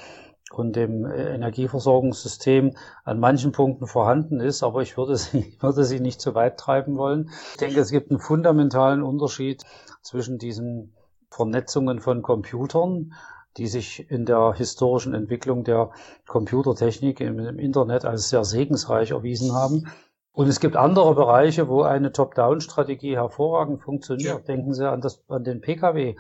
und 0.53 0.77
dem 0.77 1.05
äh, 1.05 1.35
Energieversorgungssystem 1.35 2.77
an 3.05 3.21
manchen 3.21 3.53
Punkten 3.53 3.87
vorhanden 3.87 4.41
ist, 4.41 4.63
aber 4.63 4.83
ich 4.83 4.97
würde 4.97 5.17
sie, 5.17 5.57
würde 5.61 5.85
sie 5.85 6.01
nicht 6.01 6.21
zu 6.21 6.35
weit 6.35 6.59
treiben 6.59 6.97
wollen. 6.97 7.31
Ich 7.53 7.59
denke, 7.59 7.81
es 7.81 7.91
gibt 7.91 8.11
einen 8.11 8.21
fundamentalen 8.21 9.03
Unterschied 9.03 9.63
zwischen 10.03 10.39
diesen 10.39 10.95
Vernetzungen 11.31 12.01
von 12.01 12.23
Computern 12.23 13.13
die 13.57 13.67
sich 13.67 14.11
in 14.11 14.25
der 14.25 14.55
historischen 14.55 15.15
Entwicklung 15.15 15.65
der 15.65 15.91
Computertechnik 16.27 17.21
im, 17.21 17.39
im 17.39 17.59
Internet 17.59 18.05
als 18.05 18.29
sehr 18.31 18.45
segensreich 18.45 19.11
erwiesen 19.11 19.53
haben. 19.53 19.89
Und 20.33 20.49
es 20.49 20.61
gibt 20.61 20.77
andere 20.77 21.15
Bereiche, 21.15 21.69
wo 21.69 21.83
eine 21.83 22.13
Top-Down-Strategie 22.13 23.17
hervorragend 23.17 23.83
funktioniert. 23.83 24.39
Ja. 24.39 24.39
Denken 24.39 24.73
Sie 24.73 24.91
an, 24.91 25.03
das, 25.03 25.23
an 25.29 25.45
den 25.45 25.61
Pkw. 25.61 26.17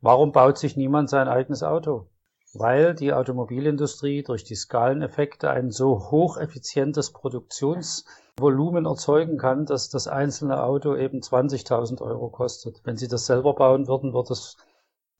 Warum 0.00 0.32
baut 0.32 0.58
sich 0.58 0.76
niemand 0.76 1.08
sein 1.08 1.28
eigenes 1.28 1.62
Auto? 1.62 2.08
Weil 2.54 2.94
die 2.94 3.14
Automobilindustrie 3.14 4.22
durch 4.22 4.44
die 4.44 4.54
Skaleneffekte 4.54 5.50
ein 5.50 5.70
so 5.70 6.10
hocheffizientes 6.10 7.10
Produktionsvolumen 7.12 8.84
erzeugen 8.84 9.38
kann, 9.38 9.64
dass 9.64 9.88
das 9.88 10.06
einzelne 10.06 10.62
Auto 10.62 10.94
eben 10.94 11.20
20.000 11.20 12.02
Euro 12.02 12.28
kostet. 12.28 12.82
Wenn 12.84 12.98
Sie 12.98 13.08
das 13.08 13.24
selber 13.24 13.54
bauen 13.54 13.88
würden, 13.88 14.12
wird 14.12 14.30
es 14.30 14.58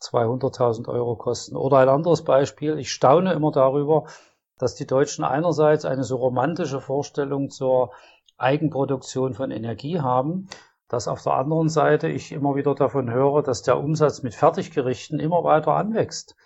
200.000 0.02 0.88
Euro 0.88 1.16
kosten. 1.16 1.56
Oder 1.56 1.78
ein 1.78 1.88
anderes 1.88 2.22
Beispiel, 2.22 2.78
ich 2.78 2.92
staune 2.92 3.32
immer 3.32 3.52
darüber, 3.52 4.04
dass 4.58 4.74
die 4.74 4.86
Deutschen 4.86 5.24
einerseits 5.24 5.84
eine 5.84 6.04
so 6.04 6.16
romantische 6.16 6.80
Vorstellung 6.80 7.50
zur 7.50 7.92
Eigenproduktion 8.36 9.34
von 9.34 9.50
Energie 9.50 10.00
haben, 10.00 10.48
dass 10.88 11.08
auf 11.08 11.22
der 11.22 11.34
anderen 11.34 11.68
Seite 11.68 12.08
ich 12.08 12.32
immer 12.32 12.54
wieder 12.56 12.74
davon 12.74 13.10
höre, 13.10 13.42
dass 13.42 13.62
der 13.62 13.78
Umsatz 13.78 14.22
mit 14.22 14.34
Fertiggerichten 14.34 15.18
immer 15.18 15.42
weiter 15.44 15.72
anwächst. 15.72 16.36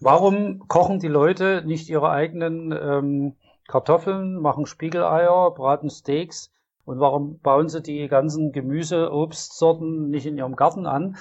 Warum 0.00 0.66
kochen 0.68 0.98
die 0.98 1.08
Leute 1.08 1.62
nicht 1.64 1.88
ihre 1.88 2.10
eigenen 2.10 2.72
ähm, 2.72 3.36
Kartoffeln, 3.68 4.40
machen 4.40 4.66
Spiegeleier, 4.66 5.50
braten 5.52 5.90
Steaks 5.90 6.52
und 6.84 7.00
warum 7.00 7.38
bauen 7.40 7.68
sie 7.68 7.82
die 7.82 8.06
ganzen 8.08 8.52
Gemüse, 8.52 9.12
Obstsorten 9.12 10.08
nicht 10.10 10.26
in 10.26 10.36
ihrem 10.36 10.56
Garten 10.56 10.86
an, 10.86 11.16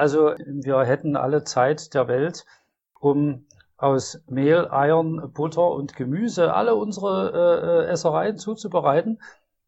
also 0.00 0.32
wir 0.46 0.80
hätten 0.84 1.14
alle 1.14 1.44
Zeit 1.44 1.92
der 1.92 2.08
Welt, 2.08 2.46
um 2.98 3.46
aus 3.76 4.22
Mehl, 4.28 4.66
Eiern, 4.70 5.30
Butter 5.34 5.70
und 5.72 5.94
Gemüse 5.94 6.54
alle 6.54 6.74
unsere 6.74 7.84
äh, 7.86 7.90
Essereien 7.90 8.38
zuzubereiten. 8.38 9.20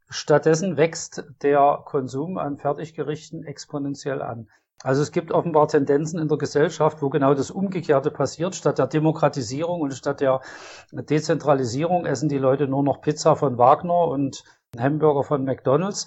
Stattdessen 0.08 0.78
wächst 0.78 1.24
der 1.42 1.82
Konsum 1.84 2.38
an 2.38 2.56
Fertiggerichten 2.56 3.44
exponentiell 3.44 4.22
an. 4.22 4.48
Also 4.82 5.02
es 5.02 5.12
gibt 5.12 5.32
offenbar 5.32 5.68
Tendenzen 5.68 6.18
in 6.18 6.28
der 6.28 6.38
Gesellschaft, 6.38 7.02
wo 7.02 7.08
genau 7.08 7.34
das 7.34 7.50
Umgekehrte 7.50 8.10
passiert. 8.10 8.54
Statt 8.54 8.78
der 8.78 8.86
Demokratisierung 8.86 9.80
und 9.80 9.94
statt 9.94 10.20
der 10.20 10.40
Dezentralisierung 10.92 12.06
essen 12.06 12.28
die 12.28 12.38
Leute 12.38 12.66
nur 12.66 12.82
noch 12.82 13.00
Pizza 13.00 13.36
von 13.36 13.58
Wagner 13.58 14.08
und 14.08 14.44
Hamburger 14.78 15.22
von 15.22 15.44
McDonald's 15.44 16.06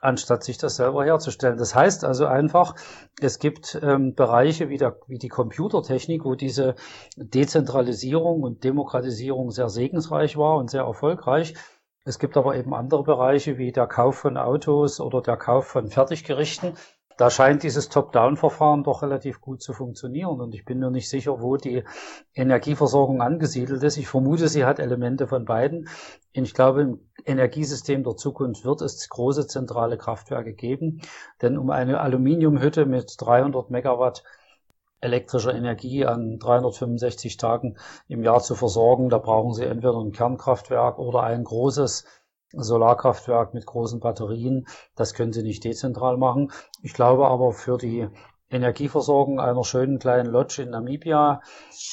anstatt 0.00 0.44
sich 0.44 0.58
das 0.58 0.76
selber 0.76 1.04
herzustellen. 1.04 1.58
Das 1.58 1.74
heißt 1.74 2.04
also 2.04 2.26
einfach, 2.26 2.74
es 3.20 3.38
gibt 3.38 3.78
ähm, 3.82 4.14
Bereiche 4.14 4.68
wie, 4.68 4.76
der, 4.76 4.98
wie 5.06 5.18
die 5.18 5.28
Computertechnik, 5.28 6.24
wo 6.24 6.34
diese 6.34 6.74
Dezentralisierung 7.16 8.42
und 8.42 8.64
Demokratisierung 8.64 9.50
sehr 9.50 9.68
segensreich 9.68 10.36
war 10.36 10.56
und 10.56 10.70
sehr 10.70 10.82
erfolgreich. 10.82 11.54
Es 12.04 12.20
gibt 12.20 12.36
aber 12.36 12.56
eben 12.56 12.72
andere 12.72 13.02
Bereiche 13.02 13.58
wie 13.58 13.72
der 13.72 13.88
Kauf 13.88 14.16
von 14.16 14.36
Autos 14.36 15.00
oder 15.00 15.22
der 15.22 15.36
Kauf 15.36 15.66
von 15.66 15.88
Fertiggerichten, 15.88 16.74
da 17.16 17.30
scheint 17.30 17.62
dieses 17.62 17.88
Top-Down-Verfahren 17.88 18.84
doch 18.84 19.02
relativ 19.02 19.40
gut 19.40 19.62
zu 19.62 19.72
funktionieren. 19.72 20.40
Und 20.40 20.54
ich 20.54 20.64
bin 20.64 20.78
mir 20.78 20.90
nicht 20.90 21.08
sicher, 21.08 21.40
wo 21.40 21.56
die 21.56 21.82
Energieversorgung 22.34 23.22
angesiedelt 23.22 23.82
ist. 23.82 23.96
Ich 23.96 24.08
vermute, 24.08 24.48
sie 24.48 24.64
hat 24.64 24.78
Elemente 24.78 25.26
von 25.26 25.44
beiden. 25.44 25.88
Ich 26.32 26.52
glaube, 26.52 26.82
im 26.82 27.00
Energiesystem 27.24 28.04
der 28.04 28.16
Zukunft 28.16 28.64
wird 28.64 28.82
es 28.82 29.08
große 29.08 29.46
zentrale 29.46 29.96
Kraftwerke 29.96 30.52
geben. 30.52 31.00
Denn 31.40 31.56
um 31.56 31.70
eine 31.70 32.00
Aluminiumhütte 32.00 32.84
mit 32.84 33.14
300 33.18 33.70
Megawatt 33.70 34.22
elektrischer 35.00 35.54
Energie 35.54 36.04
an 36.04 36.38
365 36.38 37.36
Tagen 37.36 37.76
im 38.08 38.24
Jahr 38.24 38.40
zu 38.40 38.54
versorgen, 38.54 39.08
da 39.08 39.18
brauchen 39.18 39.52
Sie 39.52 39.64
entweder 39.64 39.98
ein 39.98 40.12
Kernkraftwerk 40.12 40.98
oder 40.98 41.22
ein 41.22 41.44
großes 41.44 42.04
Solarkraftwerk 42.56 43.54
mit 43.54 43.66
großen 43.66 44.00
Batterien. 44.00 44.66
Das 44.94 45.14
können 45.14 45.32
Sie 45.32 45.42
nicht 45.42 45.64
dezentral 45.64 46.16
machen. 46.16 46.52
Ich 46.82 46.94
glaube 46.94 47.26
aber 47.28 47.52
für 47.52 47.78
die 47.78 48.08
Energieversorgung 48.50 49.40
einer 49.40 49.64
schönen 49.64 49.98
kleinen 49.98 50.30
Lodge 50.30 50.62
in 50.62 50.70
Namibia, 50.70 51.40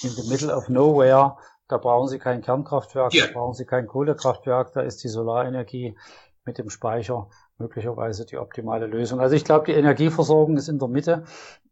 in 0.04 0.10
the 0.10 0.30
middle 0.30 0.56
of 0.56 0.70
nowhere, 0.70 1.38
da 1.68 1.78
brauchen 1.78 2.08
Sie 2.08 2.20
kein 2.20 2.42
Kernkraftwerk, 2.42 3.14
ja. 3.14 3.26
da 3.26 3.34
brauchen 3.34 3.54
Sie 3.54 3.66
kein 3.66 3.88
Kohlekraftwerk, 3.88 4.74
da 4.74 4.82
ist 4.82 5.04
die 5.04 5.08
Solarenergie 5.08 5.98
mit 6.46 6.58
dem 6.58 6.70
Speicher 6.70 7.30
möglicherweise 7.58 8.26
die 8.26 8.38
optimale 8.38 8.86
Lösung. 8.86 9.20
Also 9.20 9.36
ich 9.36 9.46
glaube, 9.46 9.66
die 9.66 9.72
Energieversorgung 9.72 10.58
ist 10.58 10.68
in 10.68 10.80
der 10.80 10.90
Mitte 10.90 11.24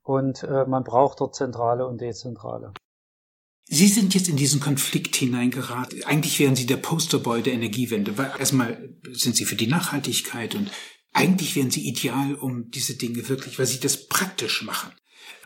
und 0.04 0.44
äh, 0.44 0.66
man 0.66 0.84
braucht 0.84 1.20
dort 1.20 1.36
zentrale 1.36 1.86
und 1.86 2.02
dezentrale. 2.02 2.74
Sie 3.74 3.88
sind 3.88 4.14
jetzt 4.14 4.28
in 4.28 4.36
diesen 4.36 4.60
Konflikt 4.60 5.16
hineingeraten. 5.16 6.04
Eigentlich 6.04 6.38
wären 6.40 6.58
Sie 6.58 6.66
der 6.66 6.76
Posterboy 6.76 7.42
der 7.42 7.54
Energiewende, 7.54 8.18
weil 8.18 8.30
erstmal 8.38 8.98
sind 9.14 9.38
Sie 9.38 9.46
für 9.46 9.56
die 9.56 9.68
Nachhaltigkeit 9.68 10.56
und 10.56 10.70
eigentlich 11.14 11.56
wären 11.56 11.72
Sie 11.72 11.88
ideal, 11.88 12.36
um 12.36 12.70
diese 12.70 12.98
Dinge 12.98 13.30
wirklich, 13.30 13.60
weil 13.60 13.66
Sie 13.66 13.80
das 13.80 14.10
praktisch 14.10 14.62
machen. 14.64 14.92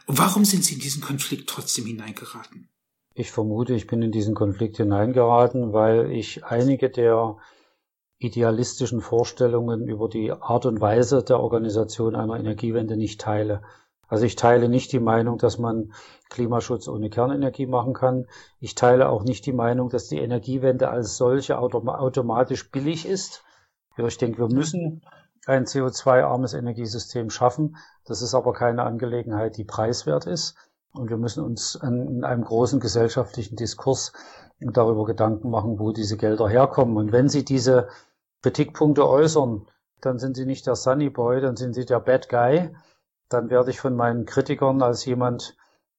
Und 0.07 0.17
warum 0.17 0.43
sind 0.43 0.65
Sie 0.65 0.73
in 0.73 0.79
diesen 0.79 1.03
Konflikt 1.03 1.47
trotzdem 1.47 1.85
hineingeraten? 1.85 2.71
Ich 3.13 3.29
vermute, 3.29 3.75
ich 3.75 3.85
bin 3.85 4.01
in 4.01 4.11
diesen 4.11 4.33
Konflikt 4.33 4.77
hineingeraten, 4.77 5.71
weil 5.71 6.09
ich 6.11 6.43
einige 6.43 6.89
der 6.89 7.37
idealistischen 8.17 9.01
Vorstellungen 9.01 9.87
über 9.87 10.09
die 10.09 10.31
Art 10.31 10.65
und 10.65 10.81
Weise 10.81 11.23
der 11.23 11.39
Organisation 11.39 12.15
einer 12.15 12.39
Energiewende 12.39 12.97
nicht 12.97 13.21
teile. 13.21 13.61
Also 14.07 14.25
ich 14.25 14.35
teile 14.35 14.69
nicht 14.69 14.91
die 14.91 14.99
Meinung, 14.99 15.37
dass 15.37 15.57
man 15.57 15.93
Klimaschutz 16.29 16.87
ohne 16.87 17.09
Kernenergie 17.09 17.65
machen 17.65 17.93
kann. 17.93 18.27
Ich 18.59 18.75
teile 18.75 19.09
auch 19.09 19.23
nicht 19.23 19.45
die 19.45 19.53
Meinung, 19.53 19.89
dass 19.89 20.07
die 20.07 20.19
Energiewende 20.19 20.89
als 20.89 21.17
solche 21.17 21.57
automatisch 21.57 22.71
billig 22.71 23.07
ist. 23.07 23.43
Ich 23.97 24.17
denke, 24.17 24.39
wir 24.39 24.53
müssen 24.53 25.01
ein 25.47 25.65
CO2-armes 25.65 26.53
Energiesystem 26.53 27.29
schaffen. 27.29 27.77
Das 28.05 28.21
ist 28.21 28.33
aber 28.33 28.53
keine 28.53 28.83
Angelegenheit, 28.83 29.57
die 29.57 29.63
preiswert 29.63 30.25
ist. 30.25 30.55
Und 30.93 31.09
wir 31.09 31.17
müssen 31.17 31.43
uns 31.43 31.75
in 31.75 32.23
einem 32.23 32.43
großen 32.43 32.79
gesellschaftlichen 32.79 33.55
Diskurs 33.55 34.13
darüber 34.59 35.05
Gedanken 35.05 35.49
machen, 35.49 35.79
wo 35.79 35.91
diese 35.91 36.17
Gelder 36.17 36.47
herkommen. 36.47 36.97
Und 36.97 37.11
wenn 37.11 37.27
Sie 37.27 37.43
diese 37.43 37.89
Kritikpunkte 38.41 39.07
äußern, 39.07 39.67
dann 40.01 40.19
sind 40.19 40.35
Sie 40.35 40.45
nicht 40.45 40.67
der 40.67 40.75
Sunny 40.75 41.09
Boy, 41.09 41.41
dann 41.41 41.57
sind 41.57 41.73
Sie 41.73 41.85
der 41.85 41.99
Bad 41.99 42.29
Guy. 42.29 42.69
Dann 43.29 43.49
werde 43.49 43.71
ich 43.71 43.79
von 43.79 43.95
meinen 43.95 44.25
Kritikern 44.25 44.81
als 44.81 45.05
jemand 45.05 45.55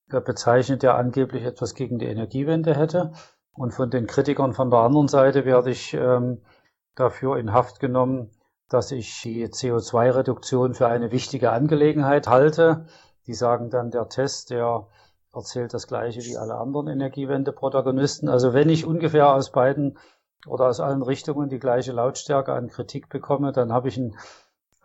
bezeichnet, 0.09 0.83
der 0.83 0.97
angeblich 0.97 1.45
etwas 1.45 1.75
gegen 1.75 1.99
die 1.99 2.07
Energiewende 2.07 2.75
hätte. 2.75 3.13
Und 3.53 3.73
von 3.73 3.91
den 3.91 4.07
Kritikern 4.07 4.53
von 4.53 4.71
der 4.71 4.81
anderen 4.81 5.09
Seite 5.09 5.45
werde 5.45 5.71
ich 5.71 5.95
ähm, 5.95 6.43
dafür 6.95 7.39
in 7.39 7.53
Haft 7.53 7.81
genommen, 7.81 8.31
dass 8.69 8.91
ich 8.93 9.21
die 9.23 9.47
CO2-Reduktion 9.47 10.75
für 10.75 10.89
eine 10.89 11.11
wichtige 11.11 11.51
Angelegenheit 11.51 12.29
halte. 12.29 12.87
Die 13.27 13.35
sagen 13.35 13.71
dann, 13.71 13.91
der 13.91 14.09
Test, 14.09 14.51
der 14.51 14.87
erzählt 15.33 15.75
das 15.75 15.87
Gleiche 15.87 16.21
wie 16.23 16.37
alle 16.37 16.57
anderen 16.57 16.89
Energiewende-Protagonisten. 16.89 18.29
Also 18.29 18.55
wenn 18.55 18.69
ich 18.69 18.87
ungefähr 18.87 19.33
aus 19.33 19.53
beiden 19.53 19.99
oder 20.47 20.69
aus 20.69 20.81
allen 20.81 21.03
Richtungen 21.03 21.49
die 21.49 21.59
gleiche 21.59 21.93
Lautstärke 21.93 22.53
an 22.53 22.69
Kritik 22.69 23.09
bekomme, 23.09 23.53
dann 23.53 23.73
habe 23.73 23.89
ich 23.89 23.97
ein, 23.97 24.17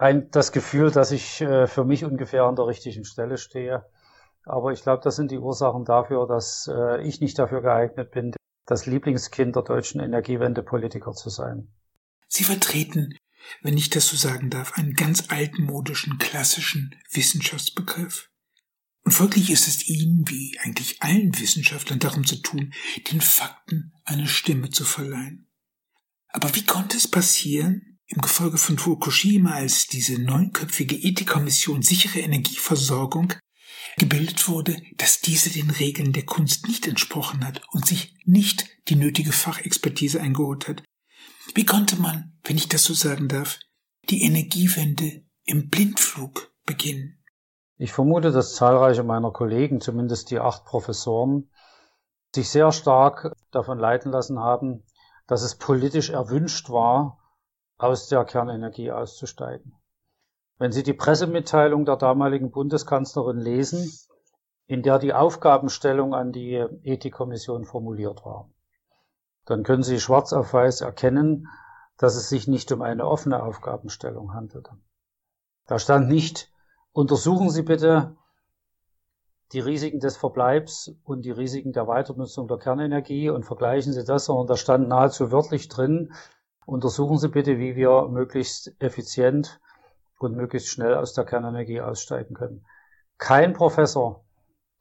ein, 0.01 0.29
das 0.31 0.51
Gefühl, 0.51 0.91
dass 0.91 1.11
ich 1.11 1.41
äh, 1.41 1.67
für 1.67 1.85
mich 1.85 2.03
ungefähr 2.03 2.43
an 2.43 2.55
der 2.55 2.67
richtigen 2.67 3.05
Stelle 3.05 3.37
stehe. 3.37 3.85
Aber 4.45 4.71
ich 4.71 4.81
glaube, 4.81 5.01
das 5.03 5.15
sind 5.15 5.31
die 5.31 5.37
Ursachen 5.37 5.85
dafür, 5.85 6.27
dass 6.27 6.69
äh, 6.71 7.01
ich 7.03 7.21
nicht 7.21 7.37
dafür 7.37 7.61
geeignet 7.61 8.11
bin, 8.11 8.33
das 8.65 8.85
Lieblingskind 8.85 9.55
der 9.55 9.63
deutschen 9.63 10.01
Energiewende-Politiker 10.01 11.11
zu 11.11 11.29
sein. 11.29 11.71
Sie 12.27 12.43
vertreten 12.43 13.15
wenn 13.61 13.77
ich 13.77 13.89
das 13.89 14.07
so 14.07 14.15
sagen 14.15 14.49
darf, 14.49 14.73
einen 14.73 14.93
ganz 14.93 15.25
altmodischen, 15.29 16.17
klassischen 16.17 16.95
Wissenschaftsbegriff. 17.11 18.29
Und 19.03 19.13
folglich 19.13 19.49
ist 19.49 19.67
es 19.67 19.87
Ihnen, 19.87 20.27
wie 20.27 20.57
eigentlich 20.59 21.01
allen 21.01 21.37
Wissenschaftlern, 21.39 21.99
darum 21.99 22.25
zu 22.25 22.35
tun, 22.37 22.73
den 23.11 23.21
Fakten 23.21 23.93
eine 24.03 24.27
Stimme 24.27 24.69
zu 24.69 24.85
verleihen. 24.85 25.47
Aber 26.27 26.53
wie 26.55 26.65
konnte 26.65 26.97
es 26.97 27.09
passieren, 27.09 27.90
im 28.11 28.21
Gefolge 28.21 28.57
von 28.57 28.77
Fukushima, 28.77 29.51
als 29.51 29.87
diese 29.87 30.21
neunköpfige 30.21 30.95
Ethikkommission 30.95 31.81
sichere 31.81 32.19
Energieversorgung 32.19 33.33
gebildet 33.97 34.49
wurde, 34.49 34.81
dass 34.97 35.21
diese 35.21 35.49
den 35.49 35.69
Regeln 35.69 36.11
der 36.11 36.25
Kunst 36.25 36.67
nicht 36.67 36.87
entsprochen 36.87 37.45
hat 37.45 37.61
und 37.71 37.85
sich 37.85 38.15
nicht 38.25 38.67
die 38.89 38.95
nötige 38.95 39.31
Fachexpertise 39.31 40.19
eingeholt 40.19 40.67
hat, 40.67 40.83
wie 41.55 41.65
konnte 41.65 41.95
man, 41.95 42.37
wenn 42.43 42.57
ich 42.57 42.67
das 42.67 42.83
so 42.83 42.93
sagen 42.93 43.27
darf, 43.27 43.59
die 44.09 44.23
Energiewende 44.23 45.23
im 45.45 45.69
Blindflug 45.69 46.51
beginnen? 46.65 47.17
Ich 47.77 47.93
vermute, 47.93 48.31
dass 48.31 48.55
zahlreiche 48.55 49.03
meiner 49.03 49.31
Kollegen, 49.31 49.81
zumindest 49.81 50.31
die 50.31 50.39
acht 50.39 50.65
Professoren, 50.65 51.49
sich 52.35 52.49
sehr 52.49 52.71
stark 52.71 53.33
davon 53.51 53.79
leiten 53.79 54.11
lassen 54.11 54.39
haben, 54.39 54.83
dass 55.27 55.41
es 55.43 55.57
politisch 55.57 56.09
erwünscht 56.09 56.69
war, 56.69 57.20
aus 57.81 58.07
der 58.07 58.25
Kernenergie 58.25 58.91
auszusteigen. 58.91 59.73
Wenn 60.59 60.71
Sie 60.71 60.83
die 60.83 60.93
Pressemitteilung 60.93 61.85
der 61.85 61.95
damaligen 61.95 62.51
Bundeskanzlerin 62.51 63.39
lesen, 63.39 63.91
in 64.67 64.83
der 64.83 64.99
die 64.99 65.13
Aufgabenstellung 65.13 66.13
an 66.13 66.31
die 66.31 66.53
Ethikkommission 66.83 67.65
formuliert 67.65 68.23
war, 68.23 68.49
dann 69.45 69.63
können 69.63 69.81
Sie 69.81 69.99
schwarz 69.99 70.31
auf 70.31 70.53
weiß 70.53 70.81
erkennen, 70.81 71.47
dass 71.97 72.15
es 72.15 72.29
sich 72.29 72.47
nicht 72.47 72.71
um 72.71 72.83
eine 72.83 73.07
offene 73.07 73.41
Aufgabenstellung 73.41 74.33
handelte. 74.33 74.71
Da 75.65 75.79
stand 75.79 76.07
nicht, 76.07 76.51
untersuchen 76.91 77.49
Sie 77.49 77.63
bitte 77.63 78.15
die 79.53 79.59
Risiken 79.59 79.99
des 79.99 80.17
Verbleibs 80.17 80.91
und 81.03 81.25
die 81.25 81.31
Risiken 81.31 81.73
der 81.73 81.87
Weiternutzung 81.87 82.47
der 82.47 82.57
Kernenergie 82.57 83.29
und 83.29 83.43
vergleichen 83.43 83.91
Sie 83.91 84.05
das, 84.05 84.25
sondern 84.25 84.47
da 84.47 84.55
stand 84.55 84.87
nahezu 84.87 85.31
wörtlich 85.31 85.67
drin, 85.67 86.13
untersuchen 86.65 87.17
Sie 87.17 87.29
bitte, 87.29 87.57
wie 87.57 87.75
wir 87.75 88.07
möglichst 88.07 88.75
effizient 88.79 89.59
und 90.19 90.35
möglichst 90.35 90.69
schnell 90.69 90.95
aus 90.95 91.13
der 91.13 91.25
Kernenergie 91.25 91.81
aussteigen 91.81 92.35
können. 92.35 92.65
Kein 93.17 93.53
Professor, 93.53 94.23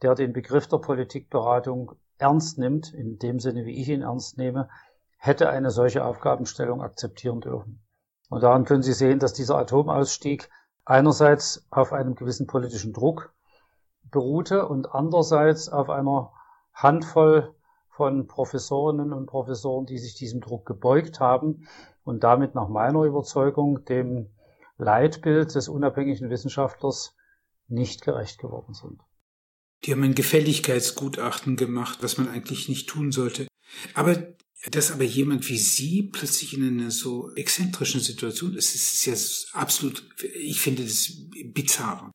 der 0.02 0.14
den 0.14 0.32
Begriff 0.32 0.66
der 0.66 0.78
Politikberatung 0.78 1.92
ernst 2.18 2.58
nimmt, 2.58 2.92
in 2.92 3.18
dem 3.18 3.40
Sinne, 3.40 3.64
wie 3.64 3.80
ich 3.80 3.88
ihn 3.88 4.02
ernst 4.02 4.38
nehme, 4.38 4.68
hätte 5.16 5.50
eine 5.50 5.70
solche 5.70 6.04
Aufgabenstellung 6.04 6.82
akzeptieren 6.82 7.40
dürfen. 7.40 7.82
Und 8.30 8.42
daran 8.42 8.64
können 8.64 8.82
Sie 8.82 8.92
sehen, 8.92 9.18
dass 9.18 9.32
dieser 9.32 9.58
Atomausstieg 9.58 10.48
einerseits 10.84 11.66
auf 11.70 11.92
einem 11.92 12.14
gewissen 12.14 12.46
politischen 12.46 12.92
Druck 12.92 13.34
beruhte 14.10 14.66
und 14.66 14.94
andererseits 14.94 15.68
auf 15.68 15.90
einer 15.90 16.32
Handvoll 16.72 17.54
von 17.90 18.26
Professorinnen 18.26 19.12
und 19.12 19.26
Professoren, 19.26 19.86
die 19.86 19.98
sich 19.98 20.14
diesem 20.14 20.40
Druck 20.40 20.64
gebeugt 20.66 21.20
haben 21.20 21.68
und 22.04 22.24
damit 22.24 22.54
nach 22.54 22.68
meiner 22.68 23.02
Überzeugung 23.02 23.84
dem 23.84 24.30
Leitbild 24.78 25.54
des 25.54 25.68
unabhängigen 25.68 26.30
Wissenschaftlers 26.30 27.14
nicht 27.68 28.02
gerecht 28.02 28.38
geworden 28.38 28.74
sind. 28.74 29.00
Die 29.84 29.92
haben 29.92 30.02
ein 30.02 30.14
Gefälligkeitsgutachten 30.14 31.56
gemacht, 31.56 31.98
was 32.02 32.18
man 32.18 32.28
eigentlich 32.28 32.68
nicht 32.68 32.88
tun 32.88 33.12
sollte. 33.12 33.46
Aber 33.94 34.16
dass 34.70 34.92
aber 34.92 35.04
jemand 35.04 35.48
wie 35.48 35.56
Sie 35.56 36.02
plötzlich 36.02 36.54
in 36.56 36.66
einer 36.66 36.90
so 36.90 37.32
exzentrischen 37.34 38.00
Situation 38.00 38.54
ist, 38.54 38.74
ist 38.74 39.06
ja 39.06 39.58
absolut, 39.58 40.06
ich 40.34 40.60
finde 40.60 40.82
das 40.82 41.12
bizarr. 41.54 42.10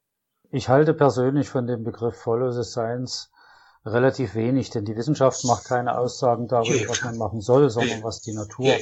Ich 0.51 0.69
halte 0.69 0.93
persönlich 0.93 1.49
von 1.49 1.65
dem 1.65 1.83
Begriff 1.83 2.15
Follow 2.15 2.51
the 2.51 2.63
Science 2.63 3.31
relativ 3.85 4.35
wenig, 4.35 4.71
denn 4.71 4.85
die 4.85 4.95
Wissenschaft 4.95 5.43
macht 5.45 5.65
keine 5.65 5.97
Aussagen 5.97 6.47
darüber, 6.47 6.89
was 6.89 7.03
man 7.03 7.17
machen 7.17 7.41
soll, 7.41 7.69
sondern 7.69 8.03
was 8.03 8.21
die 8.21 8.33
Natur 8.33 8.73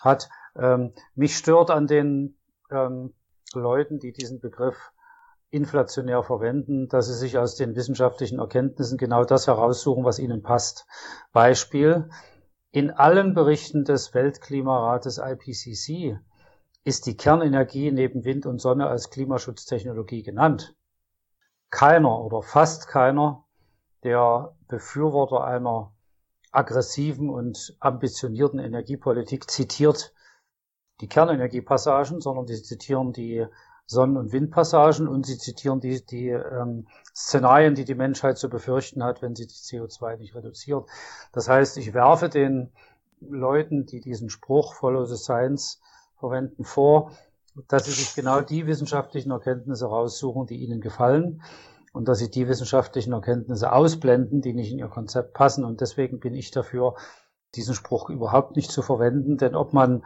hat. 0.00 0.28
Ähm, 0.56 0.92
mich 1.14 1.36
stört 1.36 1.70
an 1.70 1.86
den 1.86 2.36
ähm, 2.70 3.14
Leuten, 3.54 3.98
die 3.98 4.12
diesen 4.12 4.40
Begriff 4.40 4.92
inflationär 5.50 6.22
verwenden, 6.22 6.88
dass 6.88 7.06
sie 7.06 7.14
sich 7.14 7.38
aus 7.38 7.56
den 7.56 7.74
wissenschaftlichen 7.74 8.38
Erkenntnissen 8.38 8.98
genau 8.98 9.24
das 9.24 9.46
heraussuchen, 9.46 10.04
was 10.04 10.18
ihnen 10.18 10.42
passt. 10.42 10.86
Beispiel, 11.32 12.08
in 12.72 12.90
allen 12.90 13.34
Berichten 13.34 13.84
des 13.84 14.14
Weltklimarates 14.14 15.18
IPCC 15.18 16.18
ist 16.84 17.06
die 17.06 17.16
Kernenergie 17.16 17.90
neben 17.90 18.24
Wind 18.24 18.46
und 18.46 18.60
Sonne 18.60 18.86
als 18.86 19.10
Klimaschutztechnologie 19.10 20.22
genannt. 20.22 20.76
Keiner 21.70 22.20
oder 22.20 22.42
fast 22.42 22.88
keiner 22.88 23.44
der 24.04 24.54
Befürworter 24.68 25.44
einer 25.44 25.92
aggressiven 26.52 27.30
und 27.30 27.76
ambitionierten 27.80 28.58
Energiepolitik 28.58 29.50
zitiert 29.50 30.12
die 31.00 31.08
Kernenergiepassagen, 31.08 32.20
sondern 32.20 32.46
die 32.46 32.60
zitieren 32.62 33.12
die 33.12 33.46
Sonnen- 33.86 34.16
und 34.16 34.32
Windpassagen 34.32 35.08
und 35.08 35.26
sie 35.26 35.38
zitieren 35.38 35.80
die, 35.80 36.04
die 36.04 36.28
ähm, 36.28 36.86
Szenarien, 37.14 37.74
die 37.74 37.84
die 37.84 37.94
Menschheit 37.94 38.38
zu 38.38 38.48
befürchten 38.48 39.02
hat, 39.02 39.20
wenn 39.20 39.34
sie 39.34 39.46
die 39.46 39.54
CO2 39.54 40.16
nicht 40.16 40.34
reduziert. 40.34 40.88
Das 41.32 41.48
heißt, 41.48 41.76
ich 41.76 41.92
werfe 41.92 42.28
den 42.28 42.72
Leuten, 43.20 43.86
die 43.86 44.00
diesen 44.00 44.30
Spruch 44.30 44.74
Follow 44.74 45.04
the 45.06 45.16
Science 45.16 45.80
verwenden, 46.18 46.64
vor, 46.64 47.12
dass 47.66 47.86
sie 47.86 47.90
sich 47.90 48.14
genau 48.14 48.40
die 48.42 48.66
wissenschaftlichen 48.66 49.32
Erkenntnisse 49.32 49.86
raussuchen, 49.86 50.46
die 50.46 50.56
ihnen 50.56 50.80
gefallen 50.80 51.42
und 51.92 52.08
dass 52.08 52.18
sie 52.18 52.30
die 52.30 52.48
wissenschaftlichen 52.48 53.12
Erkenntnisse 53.12 53.72
ausblenden, 53.72 54.40
die 54.40 54.52
nicht 54.52 54.72
in 54.72 54.78
ihr 54.78 54.88
Konzept 54.88 55.34
passen. 55.34 55.64
Und 55.64 55.80
deswegen 55.80 56.20
bin 56.20 56.34
ich 56.34 56.50
dafür, 56.50 56.94
diesen 57.54 57.74
Spruch 57.74 58.10
überhaupt 58.10 58.54
nicht 58.56 58.70
zu 58.70 58.80
verwenden, 58.80 59.36
denn 59.36 59.56
ob 59.56 59.72
man 59.72 60.04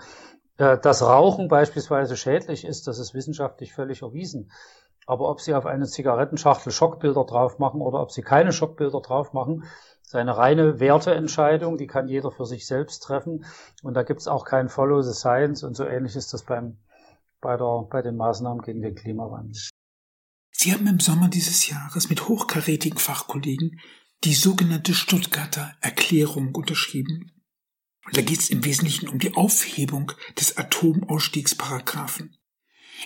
äh, 0.57 0.79
dass 0.79 1.03
Rauchen 1.03 1.49
beispielsweise 1.49 2.17
schädlich 2.17 2.65
ist, 2.65 2.87
das 2.87 2.99
ist 2.99 3.15
wissenschaftlich 3.15 3.73
völlig 3.73 4.03
erwiesen. 4.03 4.51
Aber 5.07 5.29
ob 5.29 5.41
Sie 5.41 5.55
auf 5.55 5.67
eine 5.67 5.87
Zigarettenschachtel 5.87 6.73
Schockbilder 6.73 7.25
drauf 7.25 7.59
machen 7.59 7.81
oder 7.83 8.01
ob 8.01 8.11
Sie 8.11 8.23
keine 8.23 8.53
Schockbilder 8.53 9.01
drauf 9.01 9.33
machen, 9.33 9.65
ist 10.03 10.15
eine 10.15 10.37
reine 10.37 10.81
Werteentscheidung, 10.81 11.77
die 11.77 11.87
kann 11.87 12.09
jeder 12.09 12.31
für 12.31 12.47
sich 12.47 12.67
selbst 12.67 13.03
treffen. 13.03 13.45
Und 13.83 13.95
da 13.95 14.03
gibt 14.03 14.21
es 14.21 14.29
auch 14.29 14.45
kein 14.45 14.69
Follow 14.69 15.03
the 15.03 15.13
Science 15.13 15.63
und 15.63 15.75
so 15.77 15.85
ähnlich 15.85 16.17
ist 16.17 16.33
das 16.33 16.45
beim, 16.45 16.79
bei, 17.41 17.57
der, 17.57 17.87
bei 17.91 18.01
den 18.01 18.17
Maßnahmen 18.17 18.63
gegen 18.63 18.81
den 18.81 18.95
Klimawandel. 18.95 19.61
Sie 20.57 20.73
haben 20.73 20.87
im 20.87 21.01
Sommer 21.01 21.29
dieses 21.29 21.69
Jahres 21.69 22.09
mit 22.09 22.29
hochkarätigen 22.29 22.99
Fachkollegen 22.99 23.81
die 24.23 24.35
sogenannte 24.35 24.95
Stuttgarter 24.95 25.75
Erklärung 25.81 26.55
unterschrieben. 26.55 27.33
Und 28.07 28.17
da 28.17 28.23
geht 28.23 28.39
es 28.39 28.51
im 28.51 28.65
Wesentlichen 28.65 29.09
um 29.09 29.19
die 29.19 29.35
Aufhebung 29.35 30.13
des 30.39 30.57
Atomausstiegsparagraphen. 30.57 32.37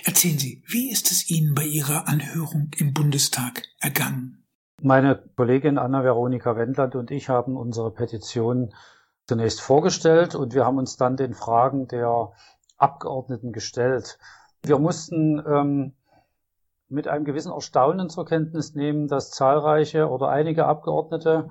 Erzählen 0.04 0.38
Sie, 0.38 0.62
wie 0.66 0.90
ist 0.90 1.11
es 1.11 1.30
Ihnen 1.30 1.54
bei 1.54 1.64
Ihrer 1.64 2.06
Anhörung 2.06 2.70
im 2.76 2.92
Bundestag 2.92 3.62
ergangen? 3.80 4.46
Meine 4.82 5.16
Kollegin 5.34 5.78
Anna-Veronika 5.78 6.54
Wendland 6.54 6.94
und 6.94 7.11
ich 7.11 7.30
haben 7.30 7.56
unsere 7.56 7.92
Petition 7.92 8.74
zunächst 9.26 9.61
vorgestellt 9.61 10.34
und 10.34 10.54
wir 10.54 10.66
haben 10.66 10.78
uns 10.78 10.96
dann 10.96 11.16
den 11.16 11.34
Fragen 11.34 11.88
der 11.88 12.32
Abgeordneten 12.76 13.52
gestellt. 13.52 14.18
Wir 14.62 14.78
mussten 14.78 15.42
ähm, 15.44 15.94
mit 16.88 17.09
einem 17.09 17.24
gewissen 17.24 17.53
Erstaunen 17.53 18.09
zur 18.09 18.24
Kenntnis 18.24 18.74
nehmen, 18.74 19.09
dass 19.09 19.31
zahlreiche 19.31 20.09
oder 20.09 20.29
einige 20.29 20.66
Abgeordnete 20.66 21.51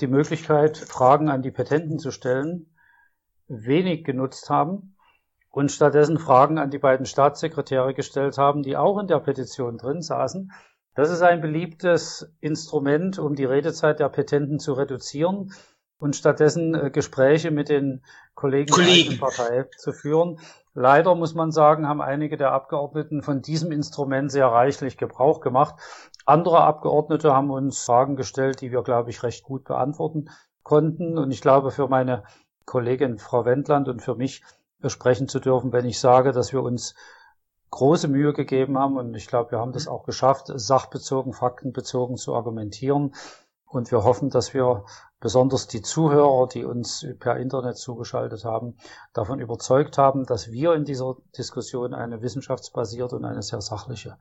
die 0.00 0.06
Möglichkeit, 0.06 0.76
Fragen 0.76 1.28
an 1.28 1.42
die 1.42 1.50
Petenten 1.50 1.98
zu 1.98 2.10
stellen, 2.10 2.74
wenig 3.48 4.04
genutzt 4.04 4.50
haben 4.50 4.96
und 5.50 5.70
stattdessen 5.70 6.18
Fragen 6.18 6.58
an 6.58 6.70
die 6.70 6.78
beiden 6.78 7.06
Staatssekretäre 7.06 7.94
gestellt 7.94 8.38
haben, 8.38 8.62
die 8.62 8.76
auch 8.76 8.98
in 8.98 9.06
der 9.06 9.20
Petition 9.20 9.78
drin 9.78 10.00
saßen. 10.00 10.52
Das 10.94 11.10
ist 11.10 11.22
ein 11.22 11.40
beliebtes 11.40 12.32
Instrument, 12.40 13.18
um 13.18 13.34
die 13.34 13.44
Redezeit 13.44 14.00
der 14.00 14.08
Petenten 14.08 14.58
zu 14.58 14.74
reduzieren 14.74 15.52
und 15.98 16.16
stattdessen 16.16 16.74
äh, 16.74 16.90
Gespräche 16.90 17.50
mit 17.50 17.68
den 17.68 18.02
Kollegen, 18.34 18.72
Kollegen. 18.72 19.10
der 19.10 19.18
Partei 19.18 19.64
zu 19.76 19.92
führen. 19.92 20.38
Leider 20.74 21.14
muss 21.14 21.34
man 21.34 21.52
sagen, 21.52 21.86
haben 21.86 22.00
einige 22.00 22.36
der 22.36 22.52
Abgeordneten 22.52 23.22
von 23.22 23.42
diesem 23.42 23.72
Instrument 23.72 24.32
sehr 24.32 24.46
reichlich 24.46 24.96
Gebrauch 24.96 25.40
gemacht. 25.40 25.74
Andere 26.24 26.62
Abgeordnete 26.62 27.34
haben 27.34 27.50
uns 27.50 27.82
Fragen 27.82 28.16
gestellt, 28.16 28.60
die 28.60 28.72
wir, 28.72 28.82
glaube 28.82 29.10
ich, 29.10 29.22
recht 29.22 29.44
gut 29.44 29.64
beantworten 29.64 30.30
konnten. 30.62 31.18
Und 31.18 31.30
ich 31.30 31.42
glaube, 31.42 31.70
für 31.70 31.88
meine 31.88 32.24
Kollegin 32.64 33.18
Frau 33.18 33.44
Wendland 33.44 33.88
und 33.88 34.00
für 34.00 34.14
mich 34.14 34.42
sprechen 34.86 35.28
zu 35.28 35.40
dürfen, 35.40 35.72
wenn 35.72 35.84
ich 35.84 36.00
sage, 36.00 36.32
dass 36.32 36.52
wir 36.52 36.62
uns 36.62 36.94
große 37.70 38.08
Mühe 38.08 38.32
gegeben 38.32 38.78
haben 38.78 38.96
und 38.96 39.14
ich 39.14 39.26
glaube, 39.26 39.52
wir 39.52 39.58
haben 39.58 39.72
das 39.72 39.88
auch 39.88 40.04
geschafft, 40.04 40.52
sachbezogen, 40.54 41.32
faktenbezogen 41.32 42.16
zu 42.16 42.34
argumentieren. 42.34 43.14
Und 43.66 43.90
wir 43.90 44.04
hoffen, 44.04 44.28
dass 44.28 44.52
wir 44.52 44.84
besonders 45.22 45.68
die 45.68 45.82
Zuhörer, 45.82 46.48
die 46.48 46.64
uns 46.64 47.06
per 47.20 47.36
Internet 47.36 47.78
zugeschaltet 47.78 48.44
haben, 48.44 48.76
davon 49.14 49.38
überzeugt 49.38 49.96
haben, 49.96 50.26
dass 50.26 50.50
wir 50.50 50.74
in 50.74 50.84
dieser 50.84 51.16
Diskussion 51.38 51.94
eine 51.94 52.20
wissenschaftsbasierte 52.22 53.16
und 53.16 53.24
eine 53.24 53.42
sehr 53.42 53.60
sachliche 53.60 54.18